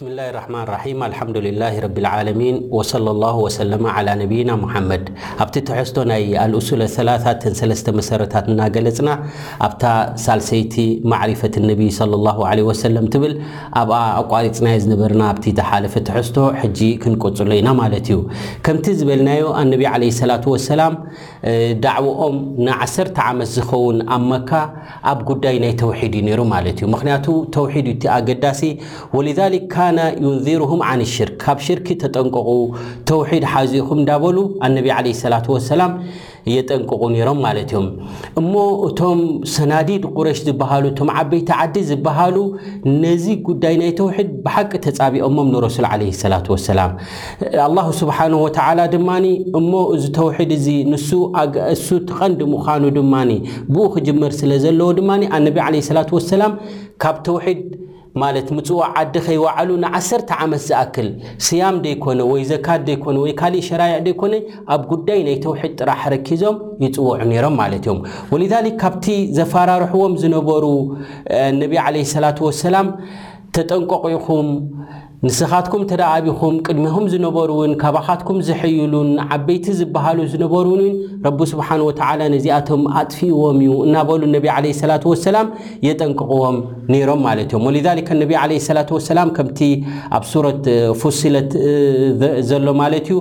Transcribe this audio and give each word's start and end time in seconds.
ብስም 0.00 0.12
ላ 0.18 0.24
ርሕማን 0.34 0.62
ራም 0.70 1.00
ኣልሓምዱላ 1.06 1.62
ረቢልዓለሚን 1.84 2.56
ወለ 2.76 3.06
ላ 3.22 3.30
ወሰለማ 3.44 3.86
ነብይና 4.20 4.50
ሙሓመድ 4.62 5.02
ኣብቲ 5.42 5.54
ተሕዝቶ 5.68 5.96
ናይ 6.10 6.22
ኣልእሱለ 6.44 6.82
3ላትን 6.92 7.54
ሰለስተ 7.58 7.86
መሰረታት 7.98 8.46
እናገለፅና 8.52 9.08
ኣብታ 9.66 9.82
ሳልሰይቲ 10.24 10.76
ማዕሪፈት 11.12 11.56
እነቢ 11.62 11.82
ለ 12.12 12.20
ላ 12.26 12.32
ለ 12.60 12.64
ወሰለም 12.68 13.08
ትብል 13.16 13.34
ኣብኣ 13.80 13.98
ኣቋሪፅናዮ 14.22 14.78
ዝነበርና 14.84 15.22
ኣብቲ 15.32 15.46
ዝሓለፈ 15.58 15.94
ተሕዝቶ 16.10 16.38
ሕጂ 16.60 16.80
ክንቆፅሎ 17.02 17.50
ኢና 17.60 17.68
ማለት 17.82 18.08
እዩ 18.14 18.18
ከምቲ 18.68 18.86
ዝበልናዮ 19.02 19.44
ኣነቢ 19.64 19.84
ለ 20.04 20.14
ላ 20.32 20.38
ወሰላም 20.54 20.96
ዳዕኦም 21.88 22.38
ንዓሰርተ 22.68 23.16
ዓመት 23.34 23.52
ዝኸውን 23.58 24.00
ኣብ 24.18 24.24
መካ 24.32 24.50
ኣብ 25.12 25.20
ጉዳይ 25.32 25.58
ናይ 25.66 25.74
ተውሒድ 25.84 26.16
እዩ 26.22 26.24
ነይሩ 26.30 26.40
ማለት 26.56 26.76
እዩ 26.82 26.88
ምክንያቱ 26.96 27.26
ተውሒድ 27.58 27.86
እዩቲ 27.94 28.04
ኣገዳሲ 28.16 28.64
ወ 29.18 29.48
ዩንሩሁም 30.24 30.80
ን 31.00 31.04
ሽርክ 31.12 31.34
ካብ 31.44 31.58
ሽርክ 31.66 31.86
ተጠንቀቑ 32.02 32.48
ተውሒድ 33.08 33.44
ሓዚኡኹም 33.52 33.98
እዳበሉ 34.02 34.36
ኣነቢ 34.66 34.86
ዓለ 34.96 35.06
ላት 35.32 35.46
ወሰላም 35.54 35.92
የጠንቅቑ 36.52 37.00
ነይሮም 37.14 37.38
ማለት 37.44 37.70
እዮም 37.72 37.86
እሞ 38.40 38.52
እቶም 38.86 39.18
ሰናዲድ 39.54 40.04
ቁረሽ 40.18 40.38
ዝበሃሉ 40.46 40.84
እቶም 40.92 41.08
ዓበይቲ 41.20 41.50
ዓዲ 41.62 41.74
ዝብሃሉ 41.90 42.36
ነዚ 43.02 43.24
ጉዳይ 43.48 43.74
ናይ 43.80 43.90
ተውሒድ 44.00 44.28
ብሓቂ 44.44 44.70
ተፃቢኦሞም 44.86 45.50
ንረሱል 45.54 45.86
ለ 46.02 46.06
ሰላ 46.22 46.34
ወሰላም 46.54 46.92
ኣላሁ 47.66 47.88
ስብሓን 48.00 48.34
ወተዓላ 48.44 48.80
ድማኒ 48.94 49.26
እሞ 49.60 49.72
እዚ 49.96 50.06
ተውሒድ 50.20 50.52
እዚ 50.58 50.66
ንሱ 50.92 51.08
እሱ 51.74 51.86
ትቐንዲ 52.10 52.42
ምዃኑ 52.54 52.84
ድማ 52.98 53.14
ብኡ 53.74 53.84
ክጅመር 53.96 54.34
ስለ 54.40 54.50
ዘለዎ 54.64 54.90
ድማ 55.00 55.10
ኣነቢ 55.38 55.58
ለ 55.76 55.84
ስላት 55.90 56.10
ወሰላም 56.18 56.54
ካብ 57.04 57.18
ተውድ 57.28 57.58
ማለት 58.22 58.46
ምፅዋዕ 58.56 58.86
ዓዲ 59.00 59.14
ኸይወዓሉ 59.26 59.68
ንዓሰርተ 59.84 60.30
ዓመት 60.44 60.62
ዝኣክል 60.68 61.08
ስያም 61.46 61.76
ደይኮነ 61.84 62.20
ወይ 62.30 62.42
ዘካት 62.52 62.80
ዘይኮነ 62.88 63.16
ወይ 63.24 63.32
ካሊእ 63.40 63.64
ሸራርዕ 63.68 64.00
ደይኮነ 64.06 64.34
ኣብ 64.74 64.80
ጉዳይ 64.92 65.20
ናይ 65.26 65.36
ተውሒድ 65.44 65.72
ጥራሕ 65.80 66.02
ረኪዞም 66.14 66.56
ይፅውዑ 66.84 67.10
ነይሮም 67.32 67.54
ማለት 67.62 67.84
እዮም 67.86 68.00
ወለዛሊክ 68.32 68.76
ካብቲ 68.84 69.06
ዘፈራርሕዎም 69.38 70.14
ዝነበሩ 70.22 70.64
ነቢ 71.60 71.72
ዓለ 71.86 71.94
ስላት 72.14 72.40
ወሰላም 72.48 72.88
ተጠንቋቂኹም 73.56 74.48
ንስኻትኩም 75.28 75.82
ተዳኣብኹም 75.88 76.54
ቅድሚኹም 76.66 77.06
ዝነበሩ 77.12 77.48
እውን 77.56 77.72
ካባኻትኩም 77.80 78.36
ዝሕይሉን 78.46 79.08
ንዓበይቲ 79.16 79.66
ዝበሃሉ 79.80 80.18
ዝነበሩውን 80.32 80.80
ውን 80.84 80.94
ረቢ 81.26 81.40
ስብሓን 81.50 81.80
ወተዓላ 81.86 82.20
ነዚኣቶም 82.34 82.82
ኣጥፊእዎም 83.00 83.56
እዩ 83.64 83.72
እናበሉ 83.86 84.20
ነቢ 84.36 84.46
ዓለ 84.54 84.66
ስላት 84.78 85.02
ወሰላም 85.10 85.48
የጠንቅቕዎም 85.86 86.56
ነይሮም 86.92 87.20
ማለት 87.26 87.50
እዮም 87.52 87.66
ወልዛሊካ 87.68 88.08
ነቢ 88.22 88.32
ዓለ 88.42 88.52
ስላት 88.68 88.92
ወሰላም 88.96 89.28
ከምቲ 89.38 89.60
ኣብ 90.18 90.24
ሱረት 90.30 90.62
ፉሲለት 91.02 91.50
ዘሎ 92.52 92.66
ማለት 92.82 93.06
እዩ 93.10 93.18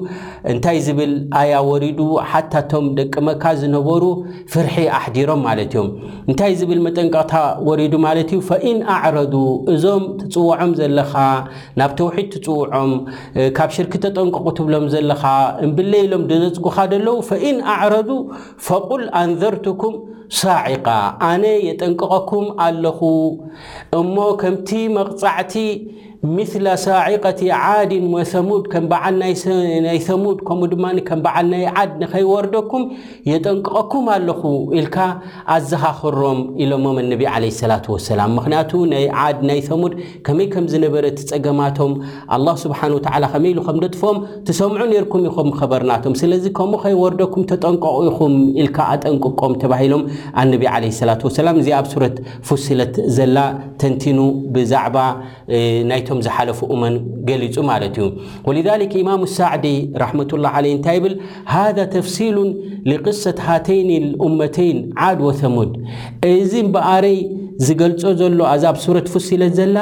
እንታይ 0.53 0.79
ዝብል 0.87 1.11
ኣያ 1.41 1.53
ወሪዱ 1.71 1.99
ሓታቶም 2.31 2.85
ደቂ 3.01 3.13
መካ 3.29 3.43
ዝነበሩ 3.63 4.03
ፍርሒ 4.55 4.75
ኣሕዲሮም 4.99 5.43
ማለት 5.49 5.71
እዮም 5.75 5.91
እንታይ 6.29 6.55
ዝብል 6.61 6.81
መጠንቀቕታ 6.87 7.35
ወሪዱ 7.71 7.93
ማለት 8.07 8.29
እዩ 8.37 8.41
ፈኢን 8.51 8.79
ኣዕረዱ 8.97 9.35
እዞም 9.75 10.03
ትፅወዖም 10.23 10.73
ዘለካ 10.81 11.07
ተውሒድ 11.99 12.27
ትፅውዖም 12.33 12.91
ካብ 13.57 13.69
ሽርክ 13.75 13.93
ተጠንቀቑ 14.03 14.45
ትብሎም 14.59 14.85
ዘለኻ 14.93 15.23
እምብለይ 15.67 16.03
ኢሎም 16.07 16.23
ድነፅጉካ 16.31 16.77
ደለዉ 16.93 17.15
ፈኢን 17.29 17.57
ኣዕረዱ 17.75 18.11
ፈቁል 18.67 19.03
ኣንዘርትኩም 19.21 19.95
ሳዒቃ 20.41 20.87
ኣነ 21.29 21.43
የጠንቀቐኩም 21.67 22.45
ኣለኹ 22.65 22.99
እሞ 24.01 24.15
ከምቲ 24.41 24.69
መቕፃዕቲ 24.97 25.53
ምስለ 26.35 26.65
ሳዒቀቲ 26.83 27.41
ዓድን 27.65 28.05
ወሰሙድ 28.13 28.63
ከም 28.71 28.85
በዓል 28.91 29.15
ናይ 29.85 29.99
ሰሙድ 30.07 30.39
ከምኡ 30.47 30.67
ድማ 30.71 30.85
ከም 31.09 31.19
በዓል 31.25 31.45
ናይ 31.53 31.61
ዓድ 31.81 31.91
ንኸይወርደኩም 32.01 32.83
የጠንቅቀኩም 33.29 34.07
ኣለኹ 34.15 34.41
ኢልካ 34.79 34.97
ኣዘኻኽሮም 35.55 36.39
ኢሎሞም 36.63 36.97
ኣነቢ 37.03 37.21
ዓለ 37.35 37.45
ሰላት 37.59 37.85
ወሰላም 37.93 38.33
ምክንያቱ 38.39 38.71
ናይ 38.93 39.05
ዓድ 39.27 39.39
ናይ 39.49 39.61
ሰሙድ 39.69 39.95
ከመይ 40.27 40.49
ከም 40.55 40.65
ዝነበረቲ 40.73 41.21
ፀገማቶም 41.31 41.93
ኣላ 42.37 42.47
ስብሓን 42.63 42.93
ወዓላ 42.97 43.23
ከመ 43.35 43.45
ኢሉ 43.53 43.59
ከም 43.69 43.79
ደጥፎም 43.85 44.19
ትሰምዑ 44.49 44.81
ነርኩም 44.93 45.23
ኢኹም 45.31 45.49
ከበርናቶም 45.61 46.17
ስለዚ 46.23 46.43
ከምኡ 46.59 46.77
ከይወርደኩም 46.83 47.47
ተጠንቀቑ 47.53 47.95
ኢኹም 48.09 48.35
ኢልካ 48.63 48.77
ኣጠንቅቆም 48.97 49.55
ተባሂሎም 49.63 50.05
ኣነቢ 50.43 50.63
ለስላት 50.87 51.21
ወሰላም 51.29 51.55
እዚ 51.63 51.69
ኣብ 51.79 51.87
ሱረት 51.95 52.17
ፍስለት 52.51 52.95
ዘላ 53.17 53.37
ተንቲኑ 53.83 54.19
ብዛዕባ 54.55 54.97
ናይቶም 55.89 56.19
ዝሓለፉ 56.25 56.59
እመን 56.75 56.93
ገሊፁ 57.29 57.55
ማለት 57.71 57.95
እዩ 58.01 58.05
ወልذሊክ 58.47 58.93
ኢማም 59.01 59.21
ሳዕዲ 59.37 59.65
ራሕመትላ 60.03 60.45
ዓለ 60.57 60.65
እንታይ 60.75 60.99
ብል 61.03 61.15
ሃذ 61.55 61.77
ተፍሲሉ 61.95 62.37
ሊቅሰት 62.91 63.39
ሃተይን 63.47 63.89
ኡመተይን 64.27 64.79
ዓድ 65.07 65.19
ወሰሙድ 65.27 65.71
እዚ 66.37 66.53
በኣረይ 66.75 67.17
ዝገልፆ 67.67 68.03
ዘሎ 68.21 68.39
ኣዛ 68.53 68.63
ኣብ 68.71 68.77
ሱረት 68.85 69.07
ፉሲኢለት 69.13 69.53
ዘላ 69.61 69.77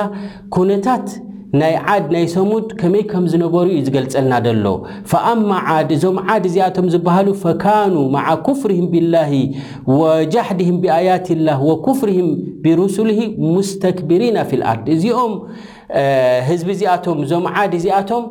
ኩነታት 0.57 1.07
ናይ 1.61 1.75
ዓድ 1.93 2.05
ናይ 2.15 2.25
ሰሙድ 2.35 2.67
ከመይ 2.79 3.03
ከም 3.11 3.25
ዝነበሩ 3.33 3.65
ዩ 3.75 3.79
ዝገልፀልና 3.87 4.33
ደሎ 4.45 4.65
ኣማ 5.31 5.49
ዓድ 5.75 5.89
እዞም 5.95 6.17
ዓድ 6.33 6.43
እዚኣቶም 6.49 6.87
ዝበሃሉ 6.93 7.27
ፈካኑ 7.43 7.95
ማዓ 8.15 8.27
ክፍርህም 8.47 8.87
ብላሂ 8.93 9.31
ወጃሕድህም 10.01 10.77
ብኣያት 10.85 11.27
ላህ 11.47 11.61
ወክፍርም 11.69 12.29
ብሩስሊ 12.65 13.11
ሙስተክብሪና 13.55 14.37
ፍ 14.49 14.59
ልኣርድ 14.61 14.87
እዚኦም 14.95 15.33
ህዝቢ 16.49 16.69
እዚኣቶም 16.77 17.19
እዞም 17.25 17.47
ዓድ 17.63 17.73
እዚኣቶም 17.79 18.25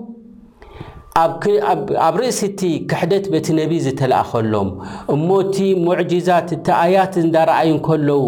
ኣብ 2.06 2.14
ርእሲ 2.20 2.40
ቲ 2.60 2.72
ክሕደት 2.88 3.26
በቲ 3.32 3.46
ነቢ 3.58 3.72
ዝተለእኸሎም 3.84 4.70
እሞቲ 5.14 5.56
ሙዕጂዛት 5.84 6.48
እቲ 6.56 6.66
ኣያት 6.82 7.14
ንዳረኣይ 7.28 7.70
ከለዉ 7.86 8.24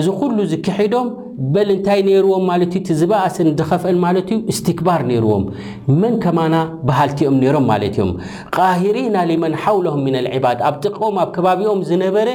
እዚ 0.00 0.06
ኩሉ 0.20 0.36
ዝክሒዶም 0.52 1.08
በል 1.54 1.68
እንታይ 1.74 2.00
ነሩዎም 2.06 2.44
ማለት 2.50 2.72
ዩ 2.76 2.78
ቲዝበእሰን 2.86 3.48
ድኸፍአን 3.58 3.98
ማለት 4.04 4.28
ዩ 4.32 4.36
እስትክባር 4.52 5.00
ነይርዎም 5.10 5.42
መን 6.00 6.14
ከማና 6.22 6.54
ባሃልቲኦም 6.88 7.36
ነሮም 7.42 7.66
ማለት 7.72 7.94
እዮም 7.98 8.10
ቃሂሪና 8.56 9.14
ሊመን 9.28 9.54
ሓውሎም 9.62 10.00
ምን 10.06 10.16
ልዕባድ 10.26 10.58
ኣብ 10.68 10.74
ጥቕሞኦም 10.84 11.18
ኣብ 11.24 11.28
ከባቢኦም 11.36 11.80
ዝነበረ 11.90 12.28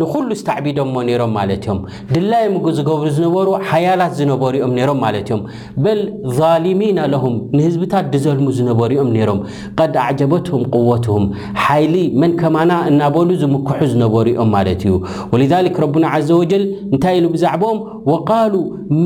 ንኩሉ 0.00 0.28
ዝተዕቢዶሞ 0.40 0.94
ነይሮም 1.08 1.34
ማለት 1.38 1.66
እዮም 1.66 1.80
ድላይም 2.14 2.56
ዝገብሩ 2.78 3.06
ዝነበሩ 3.18 3.50
ሓያላት 3.72 4.14
ዝነበሩ 4.20 4.54
ኦም 4.68 4.72
ነይሮም 4.78 5.00
ማለት 5.06 5.28
እዮም 5.30 5.42
በል 5.86 6.00
ቫሊሚና 6.38 6.98
ለሁም 7.14 7.36
ንህዝብታት 7.58 8.08
ድዘልሙ 8.14 8.48
ዝነበሩእኦም 8.60 9.12
ነይሮም 9.18 9.40
ቀድ 9.82 9.94
ኣዕጀበትሁም 10.06 10.64
ቅወትሁም 10.74 11.26
ሓይሊ 11.66 11.94
መን 12.22 12.34
ከማና 12.40 12.72
እናበሉ 12.92 13.30
ዝምክሑ 13.44 13.80
ዝነበሩ 13.92 14.26
ዮም 14.40 14.50
ማለት 14.58 14.82
እዩ 14.88 14.96
ወል 15.34 15.44
ረና 15.84 16.06
ዘ 16.26 16.30
ወጀል 16.42 16.64
እንታይ 16.94 17.14
ኢ 17.22 17.26
ብዛዕኦም 17.36 17.78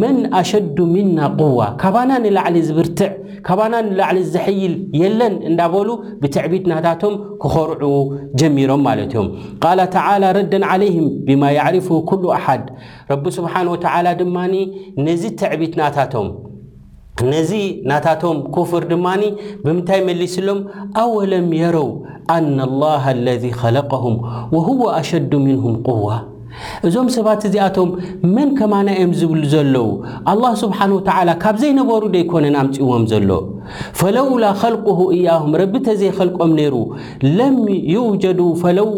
መን 0.01 0.17
ኣሸዱ 0.39 0.77
ምና 0.95 1.19
قዋ 1.41 1.59
ካባና 1.83 2.11
ንላዕሊ 2.25 2.56
ዝብርትዕ 2.69 3.11
ካባና 3.47 3.75
ንላዕሊ 3.87 4.19
ዝሐይል 4.33 4.75
የለን 5.01 5.34
እንዳበሉ 5.51 5.89
ብትዕቢት 6.23 6.65
ናታቶም 6.73 7.15
ክኸርዑ 7.43 7.84
ጀሚሮም 8.41 8.83
ማለት 8.89 9.12
እዮም 9.15 9.29
ቃላ 9.65 9.81
ተላ 9.95 10.23
ረዳን 10.39 10.65
ዓለይህም 10.75 11.06
ብማ 11.29 11.43
ይዕርፉ 11.59 11.89
ኩሉ 12.11 12.25
ኣሓድ 12.39 12.65
ረቢ 13.12 13.25
ስብሓን 13.39 13.71
ወተላ 13.75 14.06
ድማ 14.23 14.37
ነዚ 15.06 15.23
ትዕቢትናታቶም 15.43 16.29
ነዚ 17.32 17.50
ናታቶም 17.91 18.37
ክፍር 18.56 18.82
ድማኒ 18.93 19.23
ብምንታይ 19.64 20.00
መሊስሎም 20.09 20.61
ኣወለም 21.03 21.49
የረው 21.62 21.88
ኣና 22.37 22.59
ላ 22.82 22.91
ለذ 23.26 23.44
ለቀሁም 23.76 24.17
ወሁወ 24.56 24.82
ኣሸዱ 24.99 25.32
ምንሁም 25.47 25.75
ዋ 26.05 26.09
እዞም 26.87 27.09
ሰባት 27.17 27.43
እዚኣቶም 27.49 27.91
መን 28.35 28.51
ከማና 28.59 28.89
እዮም 28.99 29.12
ዝብሉ 29.21 29.43
ዘለዉ 29.55 29.69
ኣላه 30.33 30.53
ስብሓን 30.62 30.91
ወተዓላ 30.99 31.29
ካብ 31.43 31.57
ዘይነበሩ 31.62 32.03
ደይኮነን 32.15 32.57
ኣምፅዎም 32.62 33.05
ዘሎ 33.12 33.31
ፈለውላ 34.01 34.45
ኸልቁሁ 34.61 34.99
እያሁም 35.17 35.53
ረቢተ 35.62 35.87
ዘይኸልቆም 36.01 36.51
ነይሩ 36.61 36.75
ለም 37.39 37.57
ዩውጀዱ 37.95 38.41
ፈለው 38.62 38.89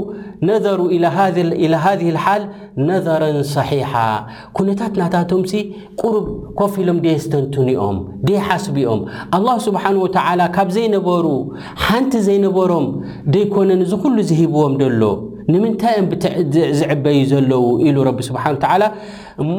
ነዘሩ 0.49 0.81
ኢላ 0.95 1.05
ሃذህ 1.83 2.07
ልሓል 2.15 2.43
ነዘረ 2.89 3.23
صሒሓ 3.55 3.93
ኩነታት 4.57 4.95
ናታቶምሲ 5.01 5.53
ቁሩብ 6.03 6.27
ኮፍ 6.61 6.73
ኢሎም 6.83 6.99
ደየ 7.05 7.17
ስተንትኒኦም 7.25 7.99
ደየ 8.27 8.39
ሓስብኦም 8.49 9.01
ኣላه 9.39 9.57
ስብሓን 9.67 9.97
ወተዓላ 10.05 10.41
ካብ 10.57 10.69
ዘይነበሩ 10.77 11.27
ሓንቲ 11.85 12.13
ዘይነበሮም 12.29 12.87
ደይኮነ 13.35 13.71
እዚ 13.85 13.93
ኩሉ 14.05 14.17
ዝሂብዎም 14.31 14.75
ደሎ 14.83 15.03
ንምንታይም 15.51 16.07
ዝዕበዩ 16.81 17.19
ዘለው 17.33 17.65
ኢሉ 17.87 17.97
ረቢ 18.09 18.19
ስብሓን 18.31 18.57
ተላ 18.65 18.83
እሞ 19.45 19.59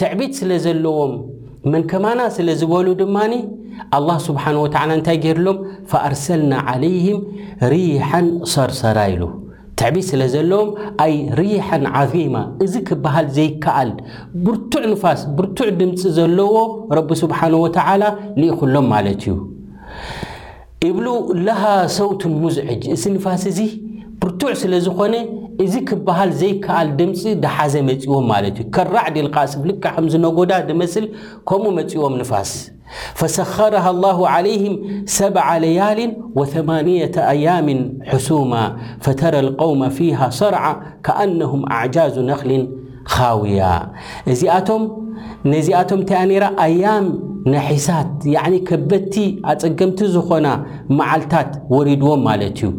ትዕቢት 0.00 0.32
ስለ 0.40 0.50
ዘለዎም 0.64 1.12
መንከማና 1.74 2.20
ስለ 2.36 2.48
ዝበሉ 2.62 2.86
ድማኒ 3.02 3.34
ኣላه 3.96 4.16
ስብሓን 4.28 4.56
ወላ 4.62 4.74
እንታይ 4.96 5.16
ገይሩሎም 5.24 5.58
ፈኣርሰልና 5.90 6.52
ዓለይህም 6.72 7.18
ሪሓ 7.72 8.10
ሰርሰራ 8.52 8.98
ኢሉ 9.12 9.22
ትዕቢት 9.80 10.06
ስለ 10.10 10.22
ዘለዎም 10.34 10.70
ኣይ 11.04 11.14
ሪሓ 11.40 11.68
ዓዚማ 12.00 12.36
እዚ 12.64 12.74
ክበሃል 12.88 13.26
ዘይከኣል 13.36 13.90
ብርቱዕ 14.46 14.84
ንፋስ 14.92 15.20
ብርቱዕ 15.36 15.68
ድምፂ 15.80 16.02
ዘለዎ 16.18 16.54
ረቢ 16.98 17.10
ስብሓን 17.22 17.54
ወተዓላ 17.64 18.04
ልኢኹሎም 18.40 18.88
ማለት 18.94 19.22
እዩ 19.28 19.36
እብሉ 20.90 21.06
ላሃ 21.46 21.62
ሰውትን 21.98 22.34
ሙዝዒጅ 22.42 22.84
እዚ 22.96 23.04
ንፋስ 23.14 23.42
እዙ 23.52 23.58
ብርቱዕ 24.22 24.52
ስለ 24.60 24.72
ዝኾነ 24.86 25.14
እዚ 25.64 25.74
ክበሃል 25.88 26.30
ዘይከኣል 26.40 26.88
ድምፂ 26.98 27.20
ድሓዘ 27.42 27.74
መፅዎም 27.88 28.24
ማለት 28.32 28.56
እዩ 28.62 28.66
ከራዕ 28.74 29.04
ዲልቃስም 29.14 29.62
ልካ 29.68 29.84
ከም 29.94 30.06
ዝነጎዳ 30.12 30.50
ድመስል 30.68 31.06
ከምኡ 31.48 31.70
መፅዎም 31.78 32.14
ንፋስ 32.20 32.50
ፈሰኸረሃ 33.18 33.84
ላሁ 34.04 34.18
ዓለይህም 34.34 34.74
ሰብ 35.16 35.36
ለያል 35.64 36.00
ወثማን0ة 36.38 37.16
ኣያም 37.32 37.68
ሕሱማ 38.10 38.52
ፈተረ 39.06 39.34
ልقውማ 39.48 39.82
ፊሃ 39.98 40.20
ሰርዓ 40.40 40.64
ከኣነሁም 41.08 41.62
ኣዕጃዙ 41.78 42.14
ነኽሊን 42.30 42.64
ኻውያ 43.14 43.62
እዚኣቶም 44.34 44.82
ነዚኣቶም 45.54 45.98
እንታያ 46.02 46.22
ነራ 46.32 46.44
ኣያም 46.66 47.06
ነሒሳት 47.54 48.10
ዕ 48.42 48.60
ከበድቲ 48.70 49.14
ኣፀገምቲ 49.54 50.00
ዝኾና 50.16 50.46
መዓልታት 51.00 51.52
ወሪድዎም 51.74 52.22
ማለት 52.30 52.52
እዩ 52.68 52.72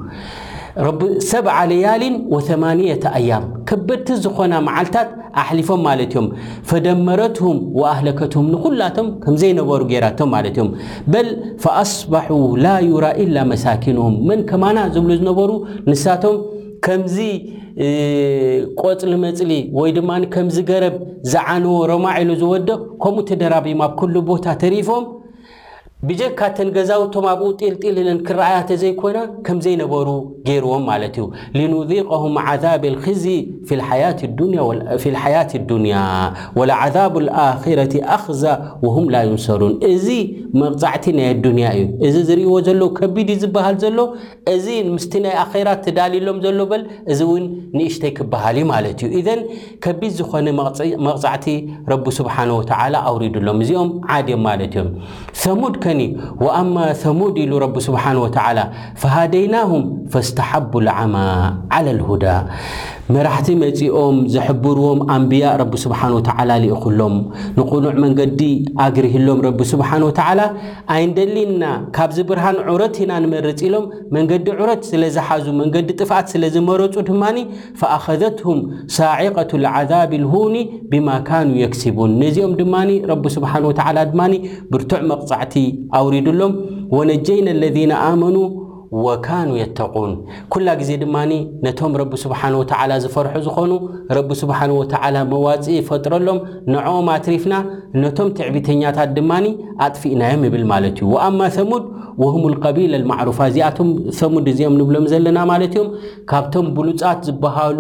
ረቢ 0.87 1.01
ሰብዓ 1.31 1.55
ለያሊን 1.71 2.15
ወተማንየ 2.33 2.91
ኣያም 3.19 3.43
ከበድቲ 3.69 4.07
ዝኾና 4.23 4.53
መዓልታት 4.67 5.09
ኣሕሊፎም 5.41 5.81
ማለት 5.87 6.11
እዮም 6.13 6.27
ፈደመረትሁም 6.69 7.57
ወኣህለከትሁም 7.79 8.47
ንኩላቶም 8.53 9.07
ከምዘይነበሩ 9.23 9.81
ጌይራቶም 9.91 10.29
ማለት 10.35 10.55
እዮም 10.57 10.69
በል 11.13 11.29
ፈኣስበሑ 11.63 12.29
ላ 12.65 12.73
ዩራ 12.89 13.05
ኢላ 13.25 13.37
መሳኪንሁም 13.51 14.15
መን 14.29 14.41
ከማና 14.51 14.77
ዝብሎ 14.97 15.11
ዝነበሩ 15.21 15.51
ንሳቶም 15.91 16.37
ከምዚ 16.85 17.17
ቆፅሊመፅሊ 18.81 19.51
ወይ 19.79 19.91
ድማ 19.97 20.11
ከምዚ 20.33 20.57
ገረብ 20.69 20.95
ዝዓንዎ 21.33 21.75
ሮማዒሉ 21.91 22.31
ዝወደ 22.41 22.69
ከምኡ 23.03 23.25
ተደራብም 23.29 23.81
ኣብ 23.85 23.93
ኩሉ 24.01 24.15
ቦታ 24.29 24.45
ተሪፎም 24.63 25.03
ብጀካተን 26.09 26.69
ገዛውቶም 26.75 27.25
ኣብኡ 27.31 27.47
ጢልጢል 27.61 27.95
ለን 28.05 28.19
ክረኣያተ 28.27 28.69
ዘይኮና 28.83 29.17
ከም 29.47 29.57
ዘይነበሩ 29.65 30.07
ገይርዎም 30.47 30.83
ማለት 30.91 31.15
እዩ 31.19 31.25
ልኑዚቀም 31.57 32.37
ዓብ 32.51 32.85
ክዚ 33.03 33.25
ፊ 33.69 33.75
ሓያት 35.23 35.51
ዱንያ 35.71 35.97
ወዓዛብ 36.59 37.15
ልኣክረቲ 37.25 37.93
ኣኽዛ 38.15 38.43
ወሁም 38.85 39.05
ላዩ 39.15 39.29
እንሰሩን 39.37 39.75
እዚ 39.91 40.07
መቕፃዕቲ 40.61 41.05
ናይ 41.19 41.29
ዱንያ 41.43 41.65
እዩ 41.79 41.85
እዚ 42.07 42.15
ዝሪእዎ 42.29 42.55
ዘሎዉ 42.69 42.87
ከቢድ 43.01 43.29
እዩ 43.33 43.39
ዝበሃል 43.43 43.77
ዘሎ 43.83 43.99
እዚ 44.55 44.65
ምስ 44.95 45.05
ናይ 45.27 45.35
ኣራት 45.43 45.79
ትዳልሎም 45.85 46.37
ዘሎ 46.47 46.59
በል 46.73 46.83
እዚ 47.11 47.21
ውን 47.31 47.45
ንእሽተይ 47.77 48.13
ክበሃል 48.17 48.57
ማለት 48.73 48.99
እዩ 49.05 49.11
እዘን 49.21 49.41
ከቢድ 49.85 50.11
ዝኾነ 50.19 50.47
መቕፃዕቲ 51.09 51.47
ረቢ 51.93 52.05
ስብሓን 52.19 52.51
ወተላ 52.59 52.95
ኣውሪዱሎም 53.13 53.59
እዚኦም 53.67 53.91
ዓድዮም 54.17 54.43
ማለት 54.49 54.75
እዮም 54.81 54.89
واما 56.39 56.93
ثمود 56.93 57.37
ال 57.37 57.51
رب 57.61 57.75
سبحانه 57.79 58.19
وتعالى 58.19 58.71
فهاديناهم 58.95 59.81
فاستحبوا 60.09 60.81
العمى 60.81 61.31
على 61.71 61.91
الهداء 61.91 62.41
መራሕቲ 63.15 63.49
መጺኦም 63.61 64.15
ዘሕብርዎም 64.33 64.99
ኣንብያ 65.15 65.45
ረቢ 65.61 65.73
ስብሓን 65.83 66.11
ወተዓላ 66.17 66.51
ሊኢኹሎም 66.63 67.15
ንቕኑዕ 67.57 67.95
መንገዲ 68.03 68.41
ኣግርህሎም 68.85 69.39
ረቢ 69.47 69.59
ስብሓን 69.71 70.03
ወ 70.07 70.11
ተዓላ 70.19 70.41
ኣይንደሊና 70.95 71.63
ካብዚ 71.95 72.17
ብርሃን 72.29 72.57
ዑረት 72.73 72.97
ኢና 73.05 73.11
ንመርፂ 73.25 73.57
ኢሎም 73.69 73.85
መንገዲ 74.17 74.47
ዑረት 74.61 74.83
ስለ 74.91 75.03
ዝሓዙ 75.17 75.45
መንገዲ 75.61 75.89
ጥፋት 76.01 76.27
ስለ 76.35 76.43
ዝመረፁ 76.55 76.95
ድማኒ 77.09 77.37
ፈኣኸዘትሁም 77.81 78.61
ሳዒቀት 78.99 79.53
ልዓዛብ 79.65 80.13
ልሁኒ 80.23 80.57
ብማ 80.93 81.09
ካኑ 81.29 81.51
የክሲቡን 81.65 82.13
ነዚኦም 82.23 82.55
ድማ 82.63 82.75
ረቢ 83.13 83.25
ስብሓን 83.37 83.63
ወ 83.71 83.73
ተዓላ 83.81 83.97
ድማ 84.15 84.19
ብርቱዕ 84.73 85.01
መቕጻዕቲ 85.13 85.55
ኣውሪዱሎም 85.99 86.53
ወነጀይን 86.97 87.47
ለነ 87.61 87.91
ኣመኑ 88.09 88.35
ካኑ 89.25 89.51
ተን 89.77 90.07
ኩላ 90.53 90.69
ግዜ 90.79 90.89
ድማ 91.01 91.17
ነቶም 91.65 91.91
ረቢ 92.01 92.13
ስብሓን 92.23 92.53
ወተዓላ 92.61 92.91
ዝፈርሑ 93.03 93.35
ዝኾኑ 93.45 93.71
ረቢ 94.17 94.29
ስብሓን 94.39 94.71
ወዓላ 94.77 95.15
መዋፅኢ 95.33 95.75
ይፈጥረሎም 95.81 96.39
ንዖኦም 96.73 97.07
ኣትሪፍና 97.15 97.53
ነቶም 98.03 98.29
ትዕቢተኛታት 98.37 99.11
ድማኒ 99.19 99.45
ኣጥፍእናዮም 99.85 100.43
ይብል 100.47 100.65
ማለት 100.73 100.97
እዩ 101.01 101.07
ወኣማ 101.13 101.39
ሰሙድ 101.57 101.85
ወሁም 102.23 102.43
ልቀቢል 102.53 102.91
ልማዕሩፋ 103.03 103.39
እዚኣቶም 103.51 103.89
ሰሙድ 104.19 104.47
እዚኦም 104.53 104.75
ንብሎም 104.81 105.05
ዘለና 105.13 105.39
ማለት 105.51 105.73
እዮም 105.77 105.89
ካብቶም 106.31 106.67
ብሉፃት 106.79 107.21
ዝበሃሉ 107.29 107.79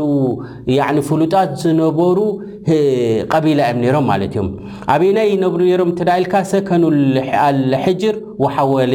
ፍሉጣት 1.09 1.49
ዝነበሩ 1.63 2.17
ቀቢላ 3.33 3.59
እዮም 3.69 3.79
ነይሮም 3.83 4.05
ማለት 4.11 4.33
እዮም 4.35 4.47
ኣበና 4.93 5.17
ነብሩ 5.43 5.61
ሮም 5.81 5.91
ዳ 6.07 6.17
ኢልካ 6.21 6.33
ሰከኑ 6.53 6.83
ልሕጅር 7.73 8.17
ሓዋለ 8.55 8.93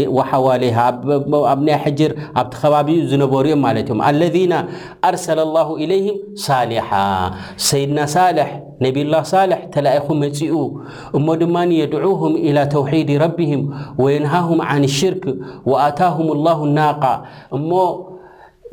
ኣር 0.77 2.06
ኣብቲ 2.41 2.53
ከባቢ 2.63 2.89
ዝነበሩዮም 3.11 3.65
ለት 3.77 3.89
እም 3.95 4.01
اለذና 4.09 4.53
ኣርሰل 5.09 5.39
الله 5.47 5.69
إلهም 5.85 6.17
ሳሊሓ 6.47 6.89
ሰይድና 7.69 7.99
ሳሌح 8.17 8.49
ነብ 8.85 8.97
لله 9.07 9.23
ሳح 9.33 9.61
ተلኹ 9.75 10.07
መፅኡ 10.23 10.53
እሞ 11.17 11.27
ድማ 11.41 11.57
የድعهም 11.83 12.33
إلى 12.47 12.61
ተوحيድ 12.75 13.09
ረبهም 13.25 13.63
وينሃهم 14.05 14.59
عن 14.69 14.81
الሽርክ 14.91 15.25
وኣታهم 15.71 16.27
الله 16.37 16.59
ናق 16.79 17.03
እ 17.57 17.59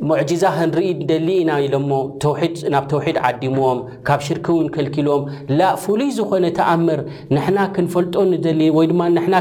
ሙዕጅዛ 0.08 0.42
ክንርኢ 0.56 0.86
ንደሊ 1.00 1.28
ኢና 1.42 1.50
ኢሎሞ 1.66 1.90
ድ 2.22 2.48
ናብ 2.72 2.84
ተውሒድ 2.92 3.18
ዓዲምዎም 3.28 3.78
ካብ 4.06 4.20
ሽርክ 4.26 4.46
እውን 4.52 4.66
ከልኪልዎም 4.74 5.22
ላ 5.58 5.70
ፍሉይ 5.82 6.10
ዝኾነ 6.16 6.44
ተኣምር 6.58 7.00
ንሕና 7.34 7.58
ክንፈልጦ 7.76 8.14
ንደሊ 8.32 8.60
ወይ 8.76 8.86
ድማ 8.90 9.02
ንሕና 9.16 9.36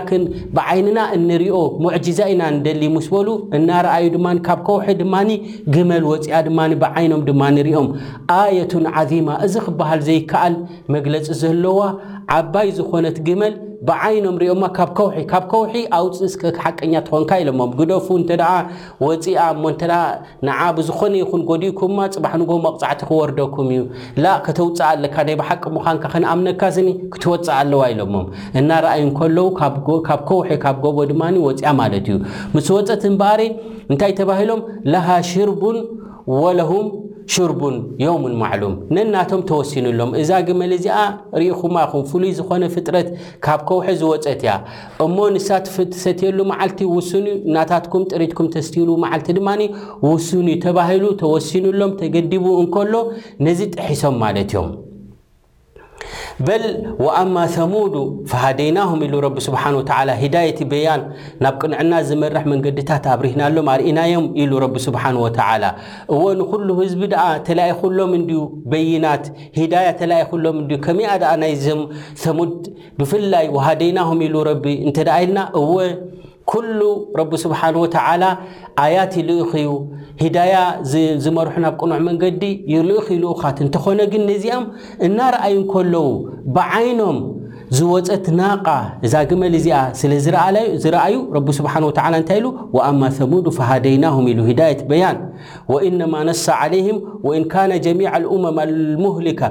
ብዓይንና 0.59 0.99
እንሪኦ 1.17 1.57
ሙዕጅዛ 1.85 2.19
ኢና 2.35 2.43
ንደሊ 2.57 2.81
ሙስ 2.95 3.07
በሉ 3.15 3.27
እናረኣዩ 3.59 4.07
ድማ 4.15 4.27
ካብ 4.47 4.61
ከውሒ 4.69 4.89
ድማኒ 5.01 5.29
ግመል 5.75 6.05
ወፅያ 6.11 6.39
ድማ 6.47 6.59
ብዓይኖም 6.85 7.23
ድማ 7.31 7.41
ንርኦም 7.57 7.89
ኣየቱን 8.39 8.87
ዓዚማ 9.03 9.29
እዚ 9.47 9.55
ክበሃል 9.67 10.01
ዘይከኣል 10.09 10.55
መግለፂ 10.95 11.27
ዘለዋ 11.43 11.79
ዓባይ 12.39 12.69
ዝኾነት 12.79 13.17
ግመል 13.29 13.53
ብዓይኖም 13.87 14.35
ሪኦማ 14.41 14.65
ካብ 14.75 14.89
ከውሒ 14.97 15.15
ካብ 15.31 15.45
ከውሒ 15.51 15.73
ኣውፅእ 15.97 16.29
ስሓቅኛ 16.33 16.93
ትኾንካ 17.07 17.31
ኢሎሞም 17.41 17.71
ግደፉ 17.79 18.05
እንተደ 18.19 18.43
ወፂያ 19.05 19.39
እሞ 19.55 19.63
እተ 19.73 19.81
ንዓ 20.47 20.59
ብዝኾነ 20.77 21.13
ይኹን 21.21 21.41
ጎዲኩምማ 21.49 21.99
ፅባሕ 22.15 22.33
ንጎ 22.41 22.51
ኣቕፃዕቲ 22.69 23.01
ክወርደኩም 23.09 23.69
እዩ 23.75 23.81
ላ 24.23 24.35
ከተውፃእ 24.45 24.87
ኣለካ 24.91 25.15
ናይ 25.29 25.35
ብሓቂ 25.41 25.63
ምዃንካ 25.77 26.03
ከንኣምነካስኒ 26.15 26.89
ክትወፅእ 27.15 27.55
ኣለዋ 27.59 27.81
ኢሎሞም 27.95 28.27
እናርኣይ 28.61 29.03
ከለዉ 29.19 29.45
ካብ 29.61 29.75
ከውሒ 30.29 30.51
ካብ 30.65 30.77
ጎቦ 30.85 30.97
ድማ 31.13 31.21
ወፂያ 31.47 31.71
ማለት 31.83 32.07
እዩ 32.13 32.17
ምስ 32.55 32.69
ወፀትን 32.77 33.15
በሪ 33.23 33.41
እንታይ 33.91 34.13
ተባሂሎም 34.21 34.61
ላሃ 34.93 35.07
ሽርቡን 35.31 35.77
ወለሁም 36.43 36.85
ሹርቡን 37.33 37.75
ዮምን 38.03 38.33
ማዕሉም 38.41 38.73
ነናቶም 38.95 39.41
ተወሲኑሎም 39.49 40.11
እዛ 40.21 40.31
ግመልእዚኣ 40.47 40.97
ርኢኹማኹም 41.41 42.03
ፍሉይ 42.11 42.31
ዝኾነ 42.39 42.63
ፍጥረት 42.75 43.07
ካብ 43.47 43.61
ከውሒ 43.69 43.87
ዝወፀት 44.01 44.41
እያ 44.45 44.53
እሞ 45.07 45.17
ንሳ 45.35 45.49
ሰትየሉ 46.03 46.39
መዓልቲ 46.51 46.81
ውሱን 46.95 47.27
እናታትኩም 47.35 48.05
ጥሪትኩም 48.13 48.49
ተስትሉ 48.55 48.89
መዓልቲ 49.05 49.29
ድማ 49.39 49.49
ውሱን 50.09 50.47
ተባሂሉ 50.65 51.05
ተወሲኑሎም 51.23 51.91
ተገዲቡ 52.01 52.45
እንከሎ 52.63 52.93
ነዚ 53.47 53.59
ጥሒሶም 53.75 54.17
ማለት 54.23 54.41
እዮም 54.53 54.67
በል 56.47 56.65
ወአማ 57.05 57.35
ተሙዱ 57.55 57.95
ፈሃደይናሁም 58.31 58.99
ኢሉ 59.07 59.13
ረቢ 59.25 59.37
ስብሓን 59.47 59.75
ወተላ 59.79 60.09
ሂዳየቲ 60.23 60.59
በያን 60.71 61.01
ናብ 61.43 61.55
ቅንዕና 61.61 61.91
ዝመርሕ 62.09 62.43
መንገድታት 62.53 63.05
ኣብሪህናኣሎም 63.13 63.69
ኣርእናዮም 63.73 64.25
ኢሉ 64.43 64.51
ረቢ 64.65 64.75
ስብሓን 64.87 65.17
ወተላ 65.25 65.63
እወ 66.15 66.23
ንኩሉ 66.41 66.67
ህዝቢ 66.81 67.01
ደኣ 67.13 67.25
ተለኢኩሎም 67.49 68.13
እንዲዩ 68.19 68.41
በይናት 68.73 69.25
ሂዳያ 69.59 69.89
ተኣይ 70.01 70.23
ኩሎም 70.33 70.57
እ 70.63 70.79
ከመይ 70.85 71.07
ናይዞም 71.43 71.83
ተሙድ 72.23 72.51
ብፍላይ 72.99 73.47
ወሃደይናሁም 73.57 74.19
ኢሉ 74.27 74.35
ረቢ 74.51 74.65
እንተደ 74.87 75.09
ኢልና 75.23 75.39
ኩሉ 76.51 76.79
ረቢ 77.19 77.31
ስብሓንሁ 77.43 77.79
ወተዓላ 77.83 78.23
ኣያት 78.83 79.13
ይልኡኺ 79.19 79.51
ዩ 79.65 79.69
ሂዳያ 80.23 80.55
ዝመርሑ 81.23 81.53
ናብ 81.65 81.75
ቅኑዕ 81.81 81.99
መንገዲ 82.09 82.43
ይልኡኽ 82.73 83.07
ይልኡኻት 83.15 83.57
እንተኾነ 83.65 83.99
ግን 84.13 84.23
ነዚኣም 84.31 84.63
እናርኣዩ 85.07 85.55
ከለዉ 85.73 86.07
ብዓይኖም 86.57 87.17
زوፀت 87.77 88.25
نق 88.39 88.67
እዛ 89.05 89.13
جمل 89.29 89.53
ዚ 89.65 89.77
سل 89.99 90.11
ዝرأي 90.83 91.15
رب 91.37 91.47
سبحانه 91.59 91.87
وتعلى 91.89 92.17
ل 92.43 92.45
وأما 92.75 93.07
ثمود 93.19 93.45
فهديناهم 93.57 94.23
ل 94.37 94.39
هداية 94.49 94.79
بيان 94.93 95.17
وانما 95.73 96.19
نصى 96.29 96.53
عليهم 96.63 96.97
وإن 97.27 97.43
كان 97.53 97.71
جميع 97.87 98.11
الأمم 98.21 98.57
المهلك 98.67 99.41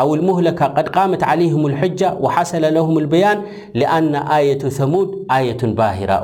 أو 0.00 0.08
المهلك 0.18 0.60
قد 0.76 0.86
قامت 0.96 1.22
عليهم 1.30 1.62
الحجة 1.70 2.08
وحسل 2.24 2.64
لهم 2.76 2.94
البيان 3.02 3.38
لأن 3.80 4.12
آية 4.38 4.58
ثمود 4.78 5.08
آية 5.38 5.60
باهرة 5.78 6.18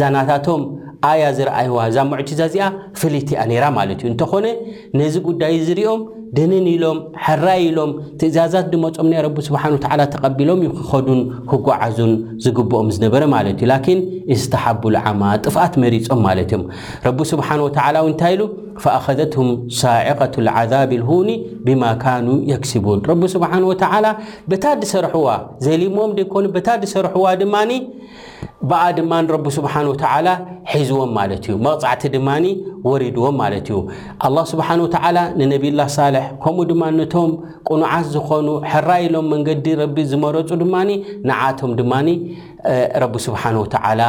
ዛ 0.00 0.02
ኣያ 1.08 1.24
ዝረአይዋ 1.36 1.76
እዛ 1.90 1.96
ሙዕትዛ 2.10 2.40
እዚኣ 2.48 2.64
ፍለይቲ 3.00 3.28
ያ 3.38 3.44
ነይራ 3.50 3.64
ማለት 3.78 4.00
እዩ 4.02 4.08
እንተኾነ 4.12 4.46
ነዚ 4.98 5.14
ጉዳይ 5.28 5.54
ዝርኦም 5.68 6.02
ደነን 6.36 6.66
ኢሎም 6.72 6.98
ሓራይ 7.24 7.58
ኢሎም 7.70 7.90
ትእዛዛት 8.20 8.66
ድመፆም 8.72 9.08
ና 9.12 9.22
ረቢ 9.26 9.36
ስብሓን 9.48 9.74
ወተዓላ 9.76 10.00
ተቐቢሎም 10.14 10.60
እዩ 10.64 10.70
ክኸዱን 10.78 11.20
ክጓዓዙን 11.50 12.12
ዝግብኦም 12.44 12.88
ዝነበረ 12.96 13.22
ማለት 13.34 13.56
እዩ 13.62 13.68
ላኪን 13.72 14.00
እስተሓቡ 14.36 14.82
ልዓማ 14.96 15.22
ጥፍኣት 15.46 15.74
መሪፆም 15.84 16.20
ማለት 16.28 16.50
እዮም 16.52 16.64
ረቢ 17.06 17.18
ስብሓን 17.32 17.62
ወተዓላ 17.66 17.96
ው 18.04 18.08
እንታይ 18.12 18.32
ኢሉ 18.38 18.42
ፈኣኸዘትሁም 18.84 19.50
ሳዒቀት 19.80 20.36
ልዓዛብ 20.48 20.92
ልሁኒ 21.00 21.30
ብማካኑ 21.68 22.28
የክሲቡን 22.52 23.00
ረቢ 23.10 23.22
ስብሓን 23.36 23.64
ወተዓላ 23.72 24.06
በታ 24.52 24.64
ዲሰርሕዋ 24.84 25.28
ዘሊሞም 25.68 26.12
ደይኮኑ 26.20 26.46
በታ 26.58 26.68
ዲሰርሕዋ 26.84 27.26
ድማኒ 27.42 27.74
ብኣ 28.70 28.80
ድማ 28.96 29.12
ረቢ 29.34 29.46
ስብሓን 29.56 29.86
ወተዓላ 29.90 30.28
ሒዝዎም 30.72 31.10
ማለት 31.18 31.42
እዩ 31.48 31.56
መቕፃዕቲ 31.66 32.02
ድማኒ 32.14 32.44
ወሪድዎም 32.88 33.36
ማለት 33.42 33.66
እዩ 33.72 33.78
ኣላ 34.26 34.36
ስብሓን 34.52 34.80
ወተዓላ 34.84 35.18
ንነቢላ 35.40 35.80
ሳልሕ 35.96 36.24
ከምኡ 36.44 36.66
ድማ 36.70 36.82
ነቶም 36.98 37.32
ቁኑዓት 37.70 38.06
ዝኮኑ 38.14 38.48
ሕራኢሎም 38.72 39.26
መንገዲ 39.32 39.66
ረቢ 39.82 39.96
ዝመረፁ 40.12 40.48
ድማኒ 40.62 40.90
ንዓቶም 41.30 41.72
ድማ 41.80 41.92
ረቢ 43.02 43.14
ስብሓን 43.26 43.56
ወተዓላ 43.62 44.02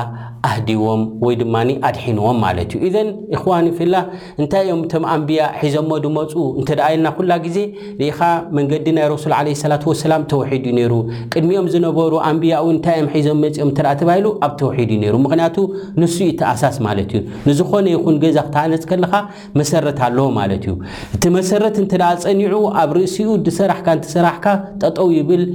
ኣህዲዎም 0.47 1.01
ወይ 1.25 1.35
ድማ 1.41 1.55
ኣድሒንዎም 1.87 2.37
ማለት 2.45 2.71
እዩ 2.77 2.79
ኢዘን 2.87 3.09
እኹዋን 3.35 3.65
ፍላ 3.77 3.93
እንታይ 4.41 4.63
እኦም 4.69 4.81
እቶም 4.85 5.03
ኣንብያ 5.13 5.41
ሒዞሞ 5.61 5.91
ድመፁ 6.05 6.31
እንተደ 6.61 6.79
የልና 6.93 7.07
ኩላ 7.17 7.31
ግዜ 7.45 7.57
ርኢኻ 8.01 8.19
መንገዲ 8.57 8.85
ናይ 8.97 9.05
ረሱል 9.13 9.33
ዓለ 9.39 9.47
ሰላት 9.63 9.83
ወሰላም 9.91 10.23
ተወሒድ 10.31 10.65
እዩ 10.71 10.75
ነይሩ 10.79 10.93
ቅድሚኦም 11.35 11.69
ዝነበሩ 11.75 12.13
ኣንብያው 12.29 12.67
እንታይ 12.75 12.97
እዮም 12.99 13.11
ሒዞም 13.17 13.39
መፂኦም 13.43 13.71
እተ 13.73 13.79
ተባሂሉ 14.01 14.25
ኣብ 14.47 14.53
ተውሒድ 14.61 14.89
እዩ 14.95 14.99
ነይሩ 15.05 15.15
ምክንያቱ 15.25 15.57
ንሱኡ 16.01 16.27
ተኣሳስ 16.41 16.77
ማለት 16.87 17.09
እዩ 17.15 17.21
ንዝኾነ 17.49 17.85
ይኹን 17.95 18.17
ገዛ 18.25 18.37
ክትኣነፅ 18.49 18.85
ከለካ 18.91 19.15
መሰረት 19.61 20.01
ኣለዎ 20.09 20.27
ማለት 20.39 20.63
እዩ 20.69 20.75
እቲ 21.17 21.23
መሰረት 21.37 21.75
እንተደኣ 21.85 22.11
ፀኒዑ 22.25 22.55
ኣብ 22.83 22.91
ርእሲኡ 22.99 23.29
ድሰራሕካ 23.47 23.87
ንተሰራሕካ 24.01 24.47
ጠጠው 24.83 25.09
ይብል 25.19 25.45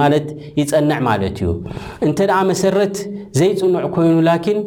ማለት 0.00 0.28
ይፀንዕ 0.60 1.00
ማለት 1.10 1.36
እዩ 1.44 1.48
መሰረት 2.50 2.96
ዘይፅንዕ 3.38 3.82
ኮይኑ 3.94 4.14
ላኪን 4.28 4.58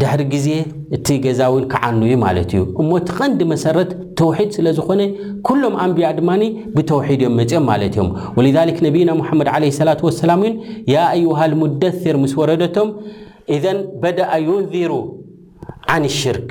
ድሕሪ 0.00 0.22
ግዜ 0.32 0.48
እቲ 0.96 1.06
ገዛእውን 1.24 1.64
ክዓኑ 1.72 2.00
እዩ 2.06 2.14
ማለት 2.24 2.50
እዩ 2.56 2.62
እሞ 2.80 2.88
እቲ 3.00 3.08
ቐንዲ 3.18 3.40
መሰረት 3.52 3.90
ተውሒድ 4.20 4.50
ስለ 4.56 4.66
ዝኾነ 4.78 5.00
ኩሎም 5.48 5.74
ኣንቢያ 5.84 6.08
ድማ 6.18 6.30
ብተውሒድእዮም 6.76 7.34
መፅኦም 7.40 7.64
ማለት 7.70 7.94
እዮም 7.96 8.08
ወልዛል 8.38 8.70
ነብና 8.86 9.10
ሙሓመድ 9.20 9.48
ለ 9.64 9.72
ሰላት 9.80 10.00
ወሰላም 10.08 10.42
ውን 10.46 10.54
ያአይሃሙደር 10.94 12.18
ምስ 12.24 12.34
ወረደቶም 12.42 12.90
እዘን 13.56 13.80
በዳኣ 14.04 14.32
ዩንዚሩ 14.48 14.92
ዓን 15.96 16.06
ሽርክ 16.20 16.50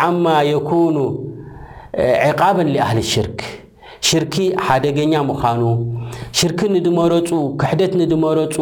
ዓማ 0.00 0.24
የኩኑ 0.52 0.96
ዕቃበን 2.30 2.68
ሊኣህሊ 2.74 3.00
ሽርክ 3.12 3.40
ሽርኪ 4.08 4.36
ሓደገኛ 4.66 5.14
ምዃኑ 5.28 5.62
ሽርኪ 6.38 6.60
ንድመረፁ 6.76 7.28
ክሕደት 7.60 7.92
ንድመረፁ 8.02 8.56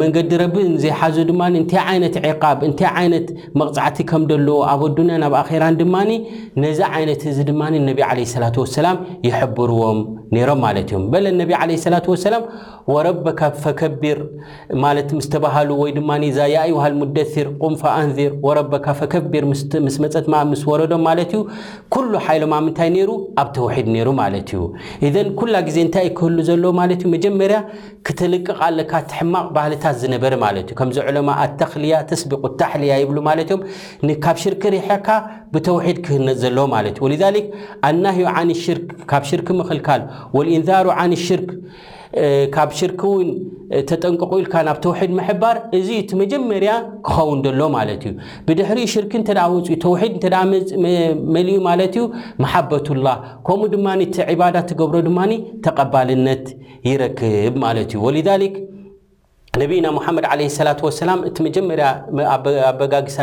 መንገዲ 0.00 0.30
ረቢ 0.42 0.56
ዘይሓዙ 0.84 1.16
ድማ 1.30 1.40
እንታይ 1.52 1.80
ዓይነት 1.92 2.16
ዒቃብ 2.26 2.58
እንታይ 2.68 2.90
ዓይነት 3.02 3.28
መቕፃዕቲ 3.60 3.98
ከም 4.10 4.24
ደለዎ 4.32 4.58
ኣብ 4.74 4.82
ኣዱንያ 4.90 5.18
ናብ 5.24 5.36
ኣኼራን 5.44 5.78
ድማኒ 5.82 6.10
ነዛ 6.64 6.80
ዓይነት 6.98 7.22
እዚ 7.32 7.38
ድማ 7.52 7.62
ነቢ 7.88 7.98
ዓለ 8.10 8.18
ስላት 8.36 8.58
ወሰላም 8.66 8.98
ይሕብርዎም 9.28 10.00
ምማ 10.34 10.64
በለ 11.12 11.26
ነቢ 11.40 11.50
ለ 11.70 11.76
ሰላ 11.84 11.96
ወሰላም 12.12 12.42
ወረበካ 12.94 13.40
ፈከቢር 13.62 14.18
ማለት 14.84 15.08
ምስ 15.18 15.26
ተባሃሉ 15.32 15.70
ወይ 15.80 15.90
ድማ 15.96 16.10
ዛያይውሃል 16.38 16.94
ሙደሲር 17.00 17.48
ቁምፋ 17.64 17.80
ኣንዚር 18.02 18.32
ወረካ 18.46 18.86
ፈከቢር 19.00 19.44
ምስ 19.86 19.96
መፀትማ 20.04 20.34
ምስ 20.52 20.62
ወረዶም 20.70 21.02
ማለት 21.08 21.30
እዩ 21.36 21.40
ኩሉ 21.94 22.12
ሓይሎም 22.26 22.54
ኣምንታይ 22.58 22.90
ሩ 23.10 23.16
ኣብ 23.42 23.48
ተውሒድ 23.58 23.88
ነይሩ 23.94 24.08
ማለት 24.22 24.50
እዩ 24.54 24.62
እዘን 25.08 25.30
ኩላ 25.40 25.54
ግዜ 25.68 25.78
እንታይእ 25.86 26.10
ክህሉ 26.20 26.36
ዘሎ 26.50 26.64
ማለት 26.80 27.00
ዩ 27.06 27.10
መጀመርያ 27.16 27.58
ክተልቅቃለካ 28.08 28.92
ትሕማቕ 29.12 29.46
ባህልታት 29.58 29.98
ዝነበር 30.04 30.36
ማለት 30.44 30.66
እዩ 30.70 30.78
ከምዚ 30.82 30.98
ዕለማ 31.08 31.30
ኣተክልያ 31.46 31.96
ተስቢቅ 32.12 32.42
ታሕልያ 32.62 32.96
ይብሉ 33.02 33.18
ማለ 33.30 33.38
እዮም 33.46 33.62
ካብ 34.26 34.36
ሽርክ 34.44 34.62
ሪሕካ 34.76 35.08
ብተውሒድ 35.54 36.00
ክህነፅ 36.06 36.38
ዘለዎ 36.44 36.66
ማለት 36.76 36.96
እዩ 37.14 37.24
ኣናህዩ 37.90 38.26
ዓን 38.36 38.48
ሽርክ 38.64 38.86
ካብ 39.12 39.22
ሽርክ 39.32 39.48
ምኽልካል 39.62 40.02
ወልእንዛሩ 40.36 40.86
ዓን 41.02 41.12
ሽርክ 41.26 41.48
ካብ 42.54 42.70
ሽርክ 42.78 43.00
እውን 43.08 43.28
ተጠንቀቁኢልካ 43.88 44.54
ናብ 44.66 44.78
ተውሒድ 44.84 45.10
ምሕባር 45.18 45.56
እዚ 45.78 45.88
እቲ 46.02 46.10
መጀመርያ 46.20 46.72
ክኸውን 47.06 47.40
ዘሎ 47.46 47.62
ማለት 47.76 48.02
እዩ 48.08 48.12
ብድሕሪ 48.46 48.78
ሽርክ 48.92 49.12
እንተደ 49.20 49.40
ውፅኡ 49.54 49.76
ተውሒድ 49.84 50.14
እተ 50.18 50.26
መሊኡ 51.36 51.56
ማለት 51.68 51.96
እዩ 51.98 52.04
ማሓበትላህ 52.44 53.18
ከምኡ 53.48 53.68
ድማ 53.74 53.88
እቲ 54.06 54.16
ዕባዳ 54.36 54.56
ትገብሮ 54.70 54.98
ድማ 55.08 55.18
ተቐባልነት 55.66 56.46
ይረክብ 56.90 57.54
ማለት 57.66 57.92
እዩ 57.96 58.72
ነቢና 59.62 59.86
ሙሓመድ 59.96 60.24
ዓለ 60.32 60.40
ሰላት 60.56 60.80
ወሰላም 60.86 61.20
እቲ 61.28 61.36
መጀመርያ 61.46 61.86
ኣበጋግሳ 62.70 63.16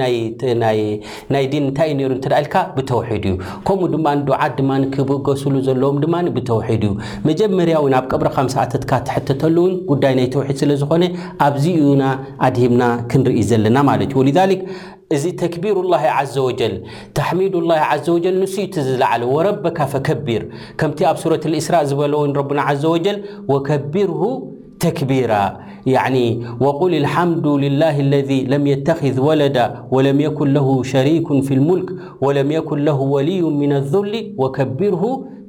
ናይ 0.00 1.44
ዲን 1.52 1.62
እንታይ 1.66 1.88
እዩ 1.94 1.98
ነሩ 2.00 2.10
እንትደ 2.18 2.32
ኢልካ 2.42 2.54
ብተውሒድ 2.76 3.24
እዩ 3.30 3.34
ከምኡ 3.68 3.88
ድማ 3.94 4.06
ድዓት 4.28 4.54
ድማክገስሉ 4.60 5.54
ዘለዎም 5.68 5.98
ድማ 6.04 6.14
ብተውሒድ 6.38 6.84
እዩ 6.88 6.92
መጀመርያዊ 7.28 7.86
ናብ 7.94 8.06
ቅብረኻምሰኣተትካ 8.12 8.90
ትሕተተሉ 9.10 9.56
እውን 9.66 9.72
ጉዳይ 9.90 10.14
ናይ 10.20 10.28
ተውሒድ 10.36 10.58
ስለ 10.64 10.72
ዝኮነ 10.82 11.04
ኣብዚ 11.48 11.66
ዩና 11.82 12.04
ኣድብና 12.48 12.84
ክንርኢ 13.12 13.42
ዘለና 13.50 13.76
ማለት 13.90 14.10
እዩ 14.14 14.18
ወሊሊክ 14.22 14.62
እዚ 15.14 15.24
ተክቢሩ 15.42 15.76
ላ 15.92 15.96
ዘ 16.34 16.42
ወጀል 16.48 16.74
ተሕሚዱ 17.18 17.54
ላ 17.70 17.74
ዘ 18.06 18.08
ወጀል 18.16 18.34
ንስኢቲ 18.42 18.74
ዝለዓለ 18.88 19.22
ወረበካ 19.36 19.78
ፈከቢር 19.94 20.44
ከምቲ 20.82 20.98
ኣብ 21.10 21.18
ሱረት 21.24 21.46
እስራ 21.62 21.74
ዝበለው 21.92 22.24
ረብና 22.40 22.60
ዘ 22.82 22.92
ወጀል 22.96 23.18
ወከቢር 23.52 24.10
كبيرة 24.90 25.58
يعني 25.86 26.40
وقل 26.60 26.94
الحمد 26.94 27.46
لله 27.46 28.00
الذي 28.00 28.44
لم 28.44 28.66
يتخذ 28.66 29.20
ولد 29.20 29.70
ولم 29.90 30.20
يكن 30.20 30.52
له 30.54 30.82
شريك 30.82 31.40
في 31.42 31.54
الملك 31.54 31.90
ولم 32.20 32.50
يكن 32.52 32.78
له 32.84 33.00
ولي 33.00 33.42
من 33.42 33.72
الذل 33.72 34.34
وكبره 34.38 35.28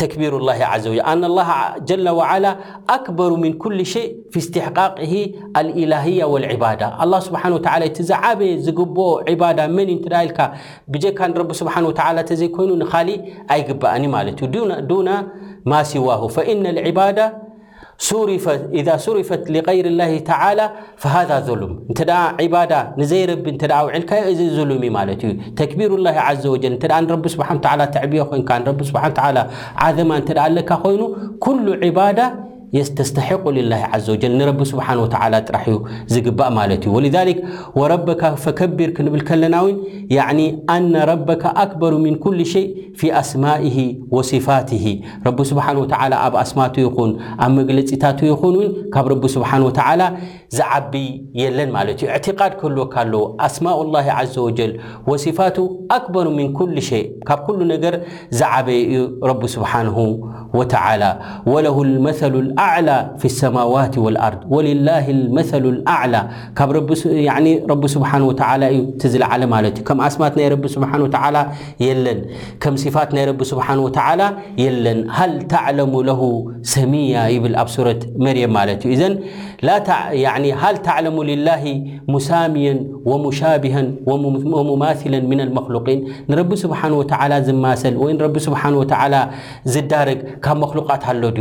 تكبሩ 0.00 0.32
الله 0.40 0.58
عዘو 0.72 0.94
ኣن 1.10 1.20
الله 1.30 1.48
جل 1.88 2.06
ول 2.20 2.44
ኣكبር 2.96 3.30
من 3.44 3.52
كل 3.62 3.78
شي 3.92 4.04
في 4.32 4.38
اስتሕقق 4.44 4.96
الالهي 5.58 6.18
والعبدة 6.32 6.88
الله 7.02 7.18
سبሓ 7.26 7.42
و 7.56 7.58
ቲ 7.96 8.02
ዝዓበ 8.08 8.40
ዝግብኦ 8.66 9.06
عبዳة 9.30 9.64
መ 9.76 9.78
ት 10.04 10.06
ልካ 10.28 10.38
بጀካر 10.92 11.38
ስبሓ 11.60 11.74
و 11.88 11.92
ተዘይኮይኑ 12.30 12.70
ንካሊእ 12.82 13.20
ኣይግባአኒ 13.52 14.02
ማለት 14.16 14.36
እዩ 14.46 14.54
دون 14.90 15.08
ማ 15.70 15.72
سوه 15.92 17.40
ذ 18.04 18.90
سሪፈት 19.06 19.42
لغይر 19.54 19.86
الله 19.92 20.12
ተعلى 20.30 20.66
فሃذ 21.02 21.30
ظልም 21.48 21.72
እተ 21.92 22.00
عبዳ 22.40 22.72
ንዘይረቢ 23.00 23.46
ውልካ 23.86 24.10
እዚ 24.32 24.40
ظሉም 24.58 24.84
ማለት 24.98 25.20
እዩ 25.26 25.32
ተكቢሩ 25.60 25.90
الله 25.98 26.16
عዘ 26.28 26.42
وል 26.54 26.64
ንቢ 27.14 27.24
ስሓ 27.34 27.48
ተዕቢያ 27.94 28.22
ኮን 28.30 28.42
ዓ 29.84 29.86
እ 30.48 30.52
ለካ 30.56 30.70
ኮይኑ 30.84 31.00
ተስተ 32.98 33.18
ላ 33.70 33.74
ዘ 34.06 34.12
ንረቢ 34.38 34.60
ስሓ 34.70 34.86
ጥራሕ 35.48 35.66
ዝግባእ 36.14 36.50
ማለት 36.58 36.82
እዩ 36.88 36.92
ወ 36.94 37.22
ወረበካ 37.80 38.22
ፈከብር 38.44 38.90
ክንብል 38.96 39.22
ከለና 39.28 39.56
ውን 39.64 39.76
ኣነ 40.74 40.94
ረበካ 41.10 41.42
ኣክበር 41.64 41.92
ምን 42.04 42.14
ኩል 42.24 42.38
ሸይ 42.52 42.66
ፊ 43.00 43.10
ኣስማ 43.20 43.44
ወصፋት 44.16 44.70
ረቢ 45.26 45.38
ስብሓን 45.50 45.78
ኣብ 46.24 46.34
ኣስማቱ 46.42 46.74
ይኹን 46.86 47.10
ኣብ 47.44 47.50
መግለፂታት 47.58 48.18
ይኹን 48.30 48.54
ውን 48.60 48.70
ካብ 48.96 49.08
ቢ 49.22 49.32
ስብሓን 49.36 49.62
ዝዓቢ 50.56 50.92
የለን 51.40 51.70
ማለት 51.76 51.98
እዩ 52.06 52.10
ትቃድ 52.24 52.52
ከህልዎ 52.58 52.82
ካለዎ 52.92 53.22
ኣስማء 53.46 53.78
ላ 53.94 54.02
ዘ 54.34 54.36
ወጀል 54.46 54.72
ወصፋቱ 55.10 55.56
ኣክበር 55.96 56.26
ምን 56.36 56.48
ኩ 56.58 56.68
ሸይ 56.90 57.02
ካብ 57.30 57.46
ሉ 57.58 57.70
ነገር 57.74 57.94
ዝዓበይ 58.40 58.78
እዩ 58.96 59.02
ቢ 59.40 59.52
ስሓ 59.54 59.72
ት 62.74 63.34
ርض 63.48 63.96
وላه 64.54 65.06
መثل 65.36 65.64
ل 66.14 66.18
ካ 66.58 66.60
እዩ 68.68 69.08
ዝለ 69.12 69.24
ስማ 69.54 69.54
ለን 69.64 69.74
ፋ 72.96 72.98
ና 74.20 74.30
ለን 74.84 74.98
ሃ 75.18 75.26
ተሙ 75.52 75.94
ሰያ 76.72 77.24
ኣብ 77.32 78.14
መርም 78.24 78.56
ዩ 78.94 80.54
ሃ 80.62 80.72
ተሙ 80.88 81.16
ላ 81.48 81.56
ሚي 82.52 82.68
وشه 83.26 83.52
ث 83.64 85.10
لን 85.14 85.24
ን 85.40 85.48
ስ 86.62 86.66
ዝሰል 88.46 88.74
ወይ 88.80 88.84
ዝዳርግ 89.74 90.20
ካብ 90.44 90.60
لት 90.90 91.04
ኣሎ 91.10 91.22
ድ 91.36 91.40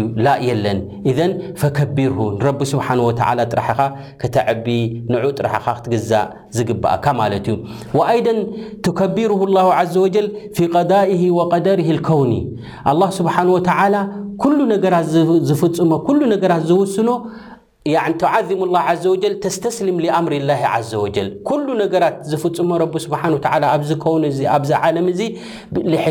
ለን 0.65 0.79
እዘን 1.09 1.31
ፈከብርሁ 1.61 2.19
ንረቢ 2.37 2.59
ስብሓን 2.73 2.99
ወተ 3.07 3.19
ጥራሓኻ 3.51 3.81
ከተዕቢ 4.21 4.67
ንዑ 5.13 5.25
ጥራሓኻ 5.39 5.65
ክትግዛእ 5.77 6.27
ዝግብእካ 6.57 7.05
ማለት 7.21 7.45
እዩ 7.51 7.55
ወኣይደን 7.99 8.39
ትከብር 8.85 9.31
ላሁ 9.57 9.67
ዘ 9.95 9.95
ወጀል 10.05 10.27
ፊ 10.57 10.67
ቀዳእ 10.75 11.23
ወቀደር 11.39 11.79
ልከውኒ 11.97 12.33
ኣላه 12.91 13.09
ስብሓን 13.19 13.47
ወተላ 13.55 13.95
ኩሉ 14.43 14.57
ነገራት 14.73 15.05
ዝፍፅሞ 15.49 15.91
ኩሉ 16.07 16.19
ነገራት 16.33 16.63
ዝውስኖ 16.69 17.09
ተዓሙ 18.21 18.49
ه 18.85 18.93
ዘ 19.01 19.05
ተስተስልም 19.43 19.97
ኣምሪ 20.19 20.33
ላ 20.49 20.53
ዘ 20.89 20.91
ወጀል 21.01 21.27
ኩሉ 21.49 21.65
ነገራት 21.81 22.15
ዝፍፅሙ 22.29 22.69
ስሓ 23.03 23.21
ኣብዚከኑ 23.73 24.23
ዚ 24.37 24.47
ኣብዚ 24.53 24.71
ዓለም 24.85 25.07
እዚ 25.11 25.21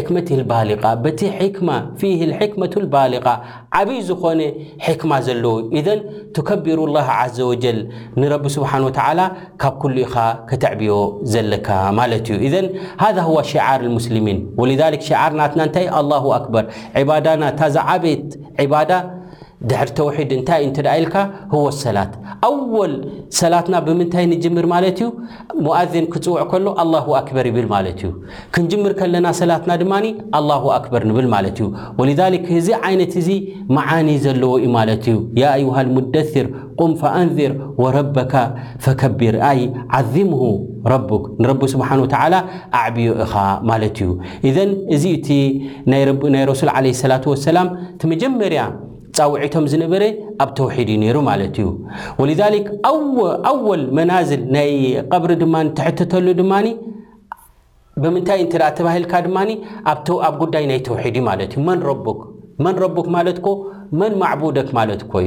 ክመት 0.06 0.28
ባል 0.50 0.70
በቲ 1.04 1.20
ማ 1.68 1.78
መة 2.62 2.76
ባልቃ 2.92 3.26
ዓብይ 3.78 3.98
ዝኾነ 4.10 4.40
ሕክማ 4.86 5.10
ዘለዉ 5.28 5.54
ትከብሩ 6.38 6.78
ላ 6.96 7.06
ዘ 7.38 7.48
ወጀል 7.50 7.80
ንረቢ 8.20 8.44
ስብሓን 8.56 8.86
ተ 9.00 9.08
ካብ 9.64 9.74
ኩሉ 9.82 9.96
ኢኻ 10.06 10.14
ከተዕብዮ 10.50 10.92
ዘለካ 11.34 11.68
ማለት 12.00 12.28
እዩ 12.36 12.62
ሽር 13.50 13.82
ስሚን 14.06 14.38
ሽርናና 15.08 15.60
ን 15.66 15.70
ኣር 17.00 17.20
ዳና 17.28 17.42
ታዝዓበት 17.60 18.24
ድሕሪ 19.70 19.90
ተውሒድ 19.98 20.30
እንታይ 20.36 20.60
እንት 20.66 20.78
ደ 20.86 20.94
ኢልካ 21.00 21.16
ህወ 21.52 21.64
ሰላት 21.82 22.12
ኣወል 22.48 22.94
ሰላትና 23.40 23.74
ብምንታይ 23.86 24.24
ንጅምር 24.32 24.66
ማለት 24.72 24.98
እዩ 25.00 25.08
ሙذን 25.66 26.06
ክፅውዕ 26.12 26.42
ከሎ 26.50 26.66
ኣላሁ 26.82 27.06
ኣክበር 27.20 27.46
ይብል 27.50 27.66
ማለት 27.74 28.00
እዩ 28.02 28.10
ክንጅምር 28.56 28.92
ከለና 29.00 29.26
ሰላትና 29.40 29.72
ድማ 29.82 29.94
ኣላሁ 30.40 30.62
ኣክበር 30.78 31.02
ንብል 31.10 31.28
ማለት 31.36 31.58
እዩ 31.62 31.68
ወልዛ 32.00 32.20
እዚ 32.60 32.68
ዓይነት 32.88 33.14
እዚ 33.22 33.30
መዓኒ 33.78 34.08
ዘለዎ 34.26 34.52
ዩ 34.64 34.68
ማለት 34.78 35.04
እዩ 35.12 35.16
ያአዩሃ 35.42 35.78
ሙደር 35.96 36.46
ቁም 36.82 36.92
ፈአንዝር 37.00 37.52
ወረበካ 37.82 38.34
ፈከቢር 38.84 39.34
ኣይ 39.50 39.60
ዓዚምሁ 39.98 40.42
ረቡክ 40.92 41.24
ንረቢ 41.42 41.62
ስብሓን 41.74 42.00
ወተ 42.04 42.14
ኣዕብዮ 42.80 43.10
ኢኻ 43.24 43.34
ማለት 43.70 43.98
እዩ 44.04 44.10
እዘን 44.50 44.72
እዚ 44.96 45.06
ናይ 45.92 46.04
ረሱል 46.52 46.70
ለ 46.84 46.88
ላ 47.12 47.24
ሰላም 47.48 47.68
መጀመር 48.12 48.52
ያ 48.60 48.64
ፃውዒቶም 49.18 49.64
ዝነበረ 49.72 50.04
ኣብ 50.42 50.50
ተውሒድ 50.58 50.88
እዩ 50.92 50.96
ነይሩ 51.02 51.16
ማለት 51.30 51.56
እዩ 51.62 51.68
ወሊዛሊክ 52.20 52.66
ኣወል 53.50 53.82
መናዝል 53.96 54.42
ናይ 54.56 54.70
ቀብሪ 55.12 55.32
ድማ 55.42 55.56
ትሕትተሉ 55.78 56.26
ድማኒ 56.40 56.66
ብምንታይ 58.02 58.40
እንትደ 58.44 58.62
ተባሂልካ 58.78 59.12
ድማኒ 59.26 59.50
ኣብ 60.28 60.34
ጉዳይ 60.42 60.64
ናይ 60.70 60.80
ተውሒድ 60.88 61.16
ዩ 61.18 61.22
ማለት 61.30 61.52
እዩ 61.56 61.62
መን 62.64 62.76
ረቡክ 62.84 63.06
ማለትኮ 63.16 63.46
መን 64.00 64.12
ማደ 64.22 64.58
ማለት 64.78 65.02
ኮይ 65.12 65.26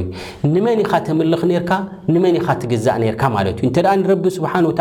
ንመን 0.56 0.80
ካተምልኽ 0.92 1.42
ርካ 1.62 1.72
ንመን 2.14 2.36
ኻ 2.46 2.56
ትግዛእ 2.62 2.98
ርካ 3.16 3.24
ማለት 3.38 3.58
እዩ 3.62 3.66
እንተ 3.70 3.78
ንረቢ 4.02 4.24
ስብሓን 4.38 4.66
ወተ 4.70 4.80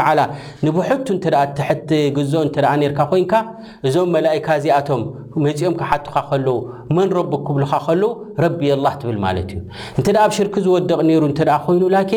ንብሕቱ 0.67 1.07
ተ 1.25 1.35
ትሕቲ 1.59 1.91
ግዞ 2.17 2.33
እተ 2.49 2.57
ርካ 2.93 2.99
ኮይንካ 3.11 3.35
እዞም 3.89 4.09
መላካ 4.17 4.47
እዚኣቶም 4.61 5.03
መፂኦም 5.45 5.75
ክሓትካ 5.81 6.17
ከለዉ 6.29 6.49
መን 6.97 7.09
ረቢ 7.19 7.33
ክብልካ 7.47 7.73
ከለዉ 7.87 8.05
ረቢ 8.45 8.61
ላ 8.85 8.89
ትብል 9.01 9.19
ማለት 9.27 9.49
እዩ 9.57 9.61
እንተደ 9.99 10.17
ብ 10.31 10.33
ሽርክ 10.39 10.55
ዝወደቕ 10.67 10.99
ይሩ 11.15 11.23
እተ 11.33 11.41
ኮይኑ 11.67 11.83
ላን 11.97 12.13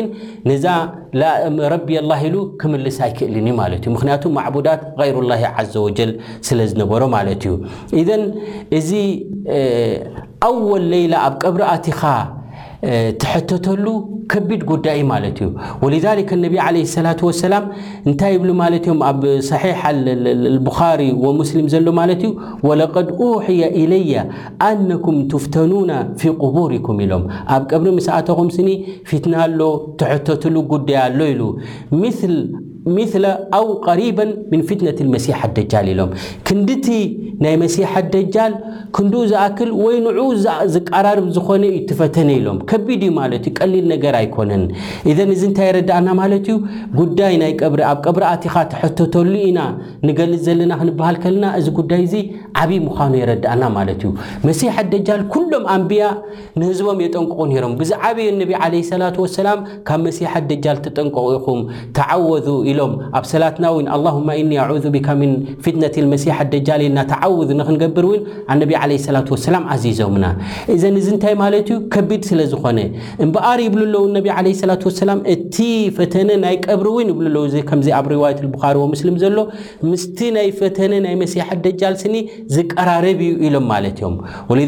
ነዛረቢ 0.50 1.88
ኣላ 2.02 2.12
ኢሉ 2.30 2.34
ክምልስ 2.62 2.98
ኣይክእልን 3.06 3.48
እዩ 3.52 3.56
ማለት 3.62 3.80
እዩ 3.86 3.92
ምክንያቱ 3.96 4.22
ማቡዳት 4.38 4.82
ይሩላ 5.10 5.32
ዘ 5.74 5.76
ወጀል 5.86 6.10
ስለዝነበሮ 6.50 7.02
ማለት 7.18 7.44
እዩ 8.02 8.16
ኣወል 10.48 10.84
ለይላ 10.92 11.14
ኣብ 11.28 11.34
ቅብሪ 11.44 11.62
ኣቲኻ 11.74 12.00
ትሕተተሉ 13.22 13.84
ከቢድ 14.32 14.60
ጉዳይ 14.70 15.00
ማለት 15.12 15.38
እዩ 15.44 15.48
ولذ 15.82 16.06
ነቢ 16.44 16.54
عለه 16.66 16.82
ላة 17.06 17.20
وሰላም 17.28 17.64
እንታይ 18.08 18.34
ብሉ 18.42 18.50
ማለት 18.62 18.84
ዮም 18.90 19.00
ኣብ 19.08 19.20
صሒ 19.50 19.64
بخሪ 20.68 21.02
وሙስሊም 21.24 21.66
ዘሎ 21.74 21.86
ማለት 22.00 22.22
እዩ 22.26 22.30
وለقድ 22.68 23.06
وحያ 23.30 23.60
إለየ 23.82 24.12
ኣነኩም 24.68 25.16
ትፍተኑوና 25.32 25.90
في 26.20 26.28
قቡርኩም 26.42 26.96
ኢሎም 27.04 27.24
ኣብ 27.54 27.62
ቅብሪ 27.70 27.86
ምስኣተኹም 27.98 28.48
ስኒ 28.56 28.68
ፍትና 29.08 29.34
ሎ 29.58 29.62
ትሕተተሉ 30.00 30.54
ጉዳያ 30.72 31.00
ሎ 31.18 31.20
ኢሉ 31.34 31.40
ምለ 32.94 33.24
ኣው 33.56 33.66
ቀሪባ 33.86 34.18
ምን 34.50 34.60
ፍትነትመሲሓት 34.68 35.50
ደጃል 35.58 35.86
ኢሎም 35.92 36.10
ክንድቲ 36.48 36.86
ናይ 37.44 37.54
መሲሓት 37.62 38.06
ደጃል 38.14 38.52
ክንዲኡ 38.96 39.20
ዝኣክል 39.30 39.70
ወይ 39.82 39.96
ንዑኡ 40.06 40.20
ዝቀራርብ 40.74 41.26
ዝኾነ 41.36 41.62
እዩ 41.70 41.78
ትፈተነ 41.90 42.28
ኢሎም 42.38 42.58
ከቢድ 42.70 43.02
እዩ 43.08 43.12
ማለት 43.18 43.44
እዩ 43.48 43.52
ቀሊል 43.58 43.84
ነገር 43.94 44.14
ኣይኮነን 44.20 44.62
እዘን 45.10 45.30
እዚ 45.34 45.42
እንታይ 45.50 45.68
የረዳኣና 45.70 46.08
ማለት 46.22 46.46
እዩ 46.52 46.56
ጉዳይ 47.00 47.36
ናይ 47.42 47.52
ብሪኣብ 47.74 47.98
ቀብሪኣቲኻ 48.06 48.54
ተሕተተሉ 48.72 49.34
ኢና 49.50 49.60
ንገልፅ 50.08 50.40
ዘለና 50.46 50.72
ክንበሃል 50.80 51.18
ከለና 51.24 51.44
እዚ 51.60 51.66
ጉዳይ 51.80 52.02
እዚ 52.06 52.16
ዓብዪ 52.62 52.78
ምዃኑ 52.86 53.12
የረዳእና 53.22 53.62
ማለት 53.78 54.00
እዩ 54.04 54.10
መሲሓትኣደጃል 54.48 55.22
ኩሎም 55.34 55.64
ኣንቢያ 55.76 56.04
ንህዝቦም 56.60 57.00
የጠንቅቑ 57.06 57.38
ነሮም 57.52 57.74
ብዛዓበየ 57.82 58.30
ነቢ 58.42 58.52
ዓለ 58.64 58.74
ስላት 58.90 59.18
ወሰላም 59.26 59.60
ካብ 59.90 60.00
መሲሓት 60.08 60.44
ደጃል 60.52 60.80
ተጠንቀቁ 60.86 61.26
ኢኹም 61.38 61.62
ተዓወ 62.00 62.28
ሎም 62.78 62.92
ኣብ 63.18 63.24
ሰላትና 63.32 63.64
ውን 63.76 63.86
ኣላማ 63.96 64.28
እኒ 64.42 64.50
ኣዙ 64.64 64.84
ብካ 64.94 65.08
ምን 65.20 65.30
ፍትነቲ 65.64 65.94
መሲሓ 66.12 66.36
ኣደጃል 66.44 66.82
ናተዓውዝ 66.96 67.50
ንክንገብር 67.60 68.06
እውን 68.08 68.22
ኣነቢ 68.54 68.72
ለ 68.90 68.94
ላ 69.16 69.22
ወሰላም 69.34 69.64
ዓዚዞምና 69.74 70.26
እዘን 70.74 70.94
እዚ 71.00 71.06
እንታይ 71.14 71.34
ማለት 71.42 71.66
እዩ 71.72 71.78
ከቢድ 71.94 72.22
ስለ 72.30 72.40
ዝኾነ 72.52 72.78
እምበኣር 73.26 73.58
ይብሉ 73.66 73.80
ኣለዉ 73.88 74.02
ነቢ 74.16 74.28
ዓለ 74.36 74.46
ስላ 74.62 74.72
ወሰላም 74.90 75.20
እቲ 75.34 75.56
ፈተነ 75.98 76.28
ናይ 76.44 76.56
ቀብሪ 76.66 76.88
ውን 76.96 77.10
ይብሉ 77.12 77.26
ኣለው 77.30 77.44
እ 77.62 77.64
ከምዚ 77.70 77.88
ኣብ 78.00 78.06
ሪዋያት 78.14 78.40
ብሪ 78.56 78.62
ወምስሊም 78.84 79.16
ዘሎ 79.24 79.38
ምስቲ 79.92 80.18
ናይ 80.38 80.48
ፈተነ 80.60 80.92
ናይ 81.06 81.14
መሲሓ 81.22 81.46
ኣደጃል 81.58 81.96
ስኒ 82.04 82.16
ዝቀራረብ 82.56 83.20
ዩ 83.28 83.32
ኢሎም 83.48 83.66
ማለት 83.74 83.96
እዮም 84.02 84.16
ወ 84.50 84.60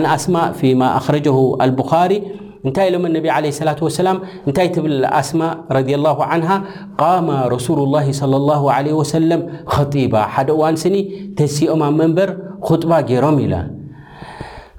ን 0.00 0.04
ኣስማ 0.16 0.36
ማ 0.80 0.84
ኣክረጀ 1.00 1.26
ልብካሪ 1.70 2.12
እንታይ 2.66 2.88
ኢሎም 2.90 3.04
ነብ 3.14 3.24
ለ 3.28 3.50
ላة 3.68 3.78
وሰላም 3.86 4.18
እንታይ 4.48 4.68
ትብል 4.74 4.98
ኣስማ 5.20 5.40
ረ 5.76 5.78
لላه 5.92 6.18
عን 6.30 6.42
ቃማ 7.02 7.28
ረሱሉ 7.54 7.78
ላه 7.94 8.06
صለى 8.20 8.36
لله 8.42 8.62
عለه 8.76 8.92
وሰለም 9.00 9.40
ከጢባ 9.72 10.14
ሓደ 10.34 10.48
እዋን 10.56 10.74
ስኒ 10.82 10.96
ተሲኦም 11.38 11.80
ኣብ 11.86 11.94
መንበር 12.00 12.28
خጥባ 12.66 12.90
ገይሮም 13.08 13.36
ኢለ 13.44 13.54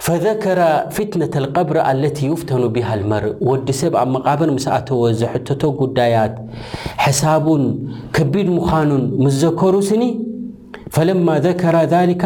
ፈذከረ 0.06 0.60
ፍትነة 0.96 1.34
القብሪ 1.42 1.78
አለቲ 1.90 2.18
ዩፍተኑ 2.32 2.62
ብሃ 2.76 2.90
لመርእ 3.02 3.34
ወዲ 3.50 3.68
ሰብ 3.82 3.94
ኣብ 4.02 4.10
መቃብር 4.16 4.50
ምስኣተዎ 4.58 5.02
ዘሕተቶ 5.22 5.62
ጉዳያት 5.82 6.34
ሕሳቡን 7.06 7.64
ከቢድ 8.16 8.48
ምዃኑን 8.58 9.04
ምዘከሩ 9.26 9.76
ስኒ 9.90 10.04
ፈለማ 10.96 11.28
ዘከራ 11.46 11.76
ሊካ 12.10 12.24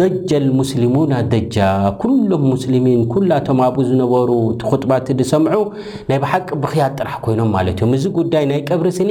ደጃ 0.00 0.30
ልሙስሊሙና 0.46 1.14
ደጃ 1.32 1.56
ኩሎም 2.02 2.42
ሙስልሚን 2.52 3.00
ኩላቶም 3.12 3.58
ኣብኡ 3.66 3.82
ዝነበሩ 3.90 4.28
ጥባት 4.72 5.06
ድሰምዑ 5.18 5.60
ናይ 6.08 6.18
ብሓቂ 6.24 6.48
ብክያድ 6.62 6.92
ጥራሕ 7.00 7.14
ኮይኖም 7.24 7.50
ማለት 7.56 7.80
እዩ 7.86 7.90
እዚ 7.98 8.04
ጉዳይ 8.18 8.44
ናይ 8.50 8.60
ቀብሪስኒ 8.70 9.10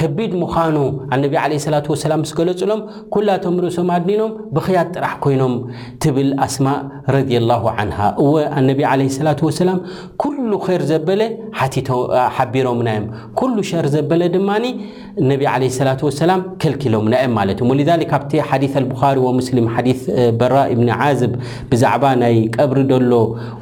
ከቢድ 0.00 0.32
ምዃኑ 0.42 0.76
ኣነ 1.14 1.22
ለ 1.32 1.74
ላ 1.74 1.80
ላ 2.12 2.18
ስገለፅሎም 2.30 2.82
ኩላቶም 3.16 3.56
ርእሶም 3.64 3.90
ኣድኒኖም 3.96 4.32
ብክያድ 4.58 4.88
ጥራሕ 4.96 5.14
ኮይኖም 5.26 5.54
ትብል 6.04 6.30
ኣስማ 6.46 6.68
ረላ 7.14 7.50
ን 7.90 7.94
እ 8.60 8.64
ነቢ 8.70 8.80
ለ 9.02 9.28
ላ 9.28 9.32
ሰላም 9.60 9.80
ኩሉ 10.24 10.36
ር 10.80 10.82
ዘበለ 10.92 11.22
ሓቢሮ 12.36 12.66
ናዮም 12.88 13.06
ሉ 13.56 13.60
ሸር 13.70 13.86
ዘበለ 13.96 14.22
ድማ 14.34 14.50
ላ 15.30 15.96
ላ 16.30 16.34
ከልኪሎምናዮም 16.62 17.32
ማለት 17.40 17.58
እ 17.64 18.29
ሓዲ 18.48 18.64
አልብኻሪ 18.80 19.16
ወሙስሊም 19.26 19.66
ሓዲ 19.74 19.88
በራ 20.40 20.54
እብኒ 20.74 20.88
ዓዝብ 21.06 21.32
ብዛዕባ 21.70 22.04
ናይ 22.22 22.36
ቀብሪ 22.56 22.78
ደሎ 22.90 23.12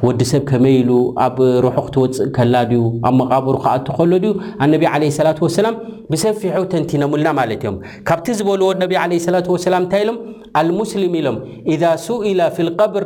ወዲ 0.05 0.19
ሰብ 0.31 0.43
ከመይ 0.49 0.75
ኢሉ 0.81 0.91
ኣብ 1.27 1.37
ሩሑክትወፅእ 1.65 2.27
ከላ 2.35 2.55
ድዩ 2.71 2.81
ኣብ 3.09 3.13
መቓበሩ 3.21 3.55
ክኣቱ 3.65 3.87
ከሎ 3.99 4.11
ድዩ 4.23 4.33
ኣነቢ 4.65 4.83
ዓለ 4.93 5.03
ሰላት 5.19 5.39
ወሰላም 5.45 5.75
ብሰፊሑ 6.11 6.55
ተንቲኖሙልና 6.73 7.29
ማለት 7.39 7.63
እዮም 7.65 7.77
ካብቲ 8.09 8.27
ዝበልዎ 8.39 8.69
ነቢ 8.83 8.93
ዓለ 9.05 9.11
ላት 9.35 9.49
ወሰላም 9.55 9.83
እንታይ 9.85 10.01
ኢሎም 10.05 10.19
ኣልሙስሊም 10.61 11.15
ኢሎም 11.21 11.37
ኢዛ 11.75 11.83
ስኢላ 12.05 12.41
ፊ 12.57 12.67
ልቀብር 12.69 13.05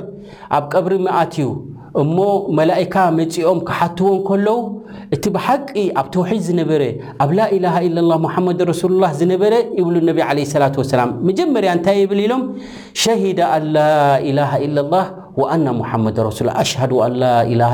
ኣብ 0.58 0.66
ቀብሪ 0.74 0.94
መኣትእዩ 1.08 1.48
እሞ 2.02 2.18
መላእካ 2.58 2.96
መፂኦም 3.18 3.60
ክሓትዎ 3.68 4.12
ከለዉ 4.28 4.58
እቲ 5.16 5.24
ብሓቂ 5.36 5.68
ኣብ 6.02 6.08
ተውሒድ 6.14 6.42
ዝነበረ 6.48 6.82
ኣብ 7.24 7.32
ላኢላሃ 7.40 7.76
ኢለላ 7.88 8.12
ሙሓመድ 8.26 8.60
ረሱሉላ 8.72 9.06
ዝነበረ 9.20 9.54
ይብሉ 9.80 9.96
ነቢ 10.10 10.20
ለ 10.40 10.46
ሰላት 10.54 10.78
ወሰላም 10.82 11.12
መጀመርያ 11.30 11.70
እንታይ 11.78 11.98
የብል 12.04 12.22
ኢሎም 12.28 12.44
ሸሂዳ 13.04 13.40
ኣንላ 13.58 13.78
ኢላሃ 14.30 14.52
ኢለ 14.68 14.78
ላ 14.94 15.04
ና 15.66 15.72
ድ 16.16 16.32
ሽ 16.38 16.46
ላላ 16.92 17.28
ላ 17.60 17.70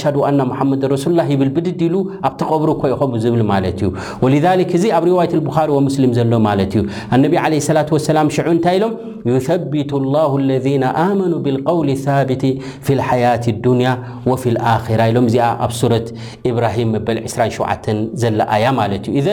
ሽድ 0.00 0.16
ና 0.40 0.44
ሙመድ 0.50 0.82
ረሱሉ 0.92 1.12
ላ 1.20 1.22
ይብል 1.30 1.48
ብድዲ 1.56 1.80
ሉ 1.94 1.96
ኣብቲ 2.28 2.42
ቀብሩ 2.54 2.68
ኮይኹም 2.82 3.14
ዝብል 3.22 3.42
ማለት 3.52 3.78
እዩ 3.84 3.88
ወلذ 4.24 4.46
እዚ 4.78 4.84
ኣብ 4.98 5.04
ርዋት 5.08 5.32
ብሪ 5.46 5.58
ወሙስሊም 5.76 6.12
ዘሎ 6.18 6.32
ማለት 6.48 6.74
እዩ 6.80 6.82
ነቢ 7.22 7.32
ለ 7.54 7.74
ላة 7.78 7.90
ሰላም 8.10 8.28
ሽዑ 8.36 8.46
እንታይ 8.56 8.76
ኢሎም 8.78 8.92
ዩثبቱ 9.30 9.90
لላه 10.04 10.32
اለذና 10.42 10.84
ኣመኑ 11.06 11.32
ብالقውል 11.44 11.88
ثቢቲ 12.04 12.42
ፊ 12.86 12.88
لሓያة 12.98 13.44
اዱንያ 13.54 13.88
ወፍ 14.30 14.42
ኣራ 14.74 15.00
ኢሎም 15.12 15.26
እዚኣ 15.30 15.46
ኣብ 15.64 15.72
ሱረት 15.80 16.06
ኢብራሂም 16.50 16.88
መበል 16.96 17.16
27 17.30 17.86
ዘሎ 18.22 18.38
ኣያ 18.54 18.64
ማለት 18.80 19.02
እዩ 19.10 19.16
እዘ 19.22 19.28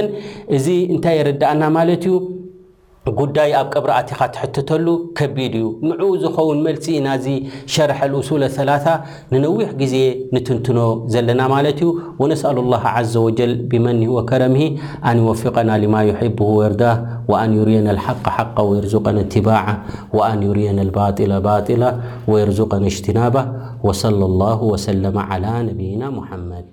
እዚ 0.58 0.68
እንታይ 0.96 1.16
የረዳእና 1.20 1.64
ማለት 1.78 2.04
እዩ 2.10 2.16
ጉዳይ 3.20 3.50
ኣብ 3.60 3.68
ቅብሪ 3.76 3.90
ኣቲኻ 4.02 4.20
ትሕተተሉ 4.36 4.86
ከቢድ 5.18 5.54
እዩ 5.60 5.66
ንዑኡ 5.90 6.12
ዝኸውን 6.24 6.60
መልሲ 6.66 6.86
ናዚ 7.08 7.26
ሸርሐ 7.74 8.00
أሱል 8.20 8.44
3ላ 8.58 8.92
ንነዊሕ 9.34 9.70
ግዜ 9.82 9.96
ንትንትኖ 10.36 10.80
ዘለና 11.14 11.42
ማለት 11.56 11.80
እዩ 11.84 11.90
ወነስأሉ 12.22 12.58
الላه 12.66 12.84
ዘ 13.14 13.16
ወጀል 13.28 13.52
ብመኒሂ 13.72 14.10
ወከረምሂ 14.18 14.62
ኣን 15.10 15.18
ይወፍقና 15.24 15.70
لማ 15.84 15.96
يሕب 16.10 16.38
ወርዳ 16.58 16.82
وአን 17.32 17.52
ዩርየና 17.60 17.88
ሓق 18.06 18.26
ሓق 18.36 18.56
ወርዙቀ 18.72 19.06
ትባع 19.34 19.64
አን 20.30 20.40
ዩርየነ 20.48 20.80
ባ 20.96 21.00
ባላ 21.48 21.84
ወርዙቀ 22.34 22.72
እጅትናባ 22.90 23.36
صለى 24.02 24.26
ላ 24.42 24.44
وሰለ 24.70 25.04
ى 25.34 25.42
ነብና 25.72 26.02
ሙሐመድ 26.20 26.72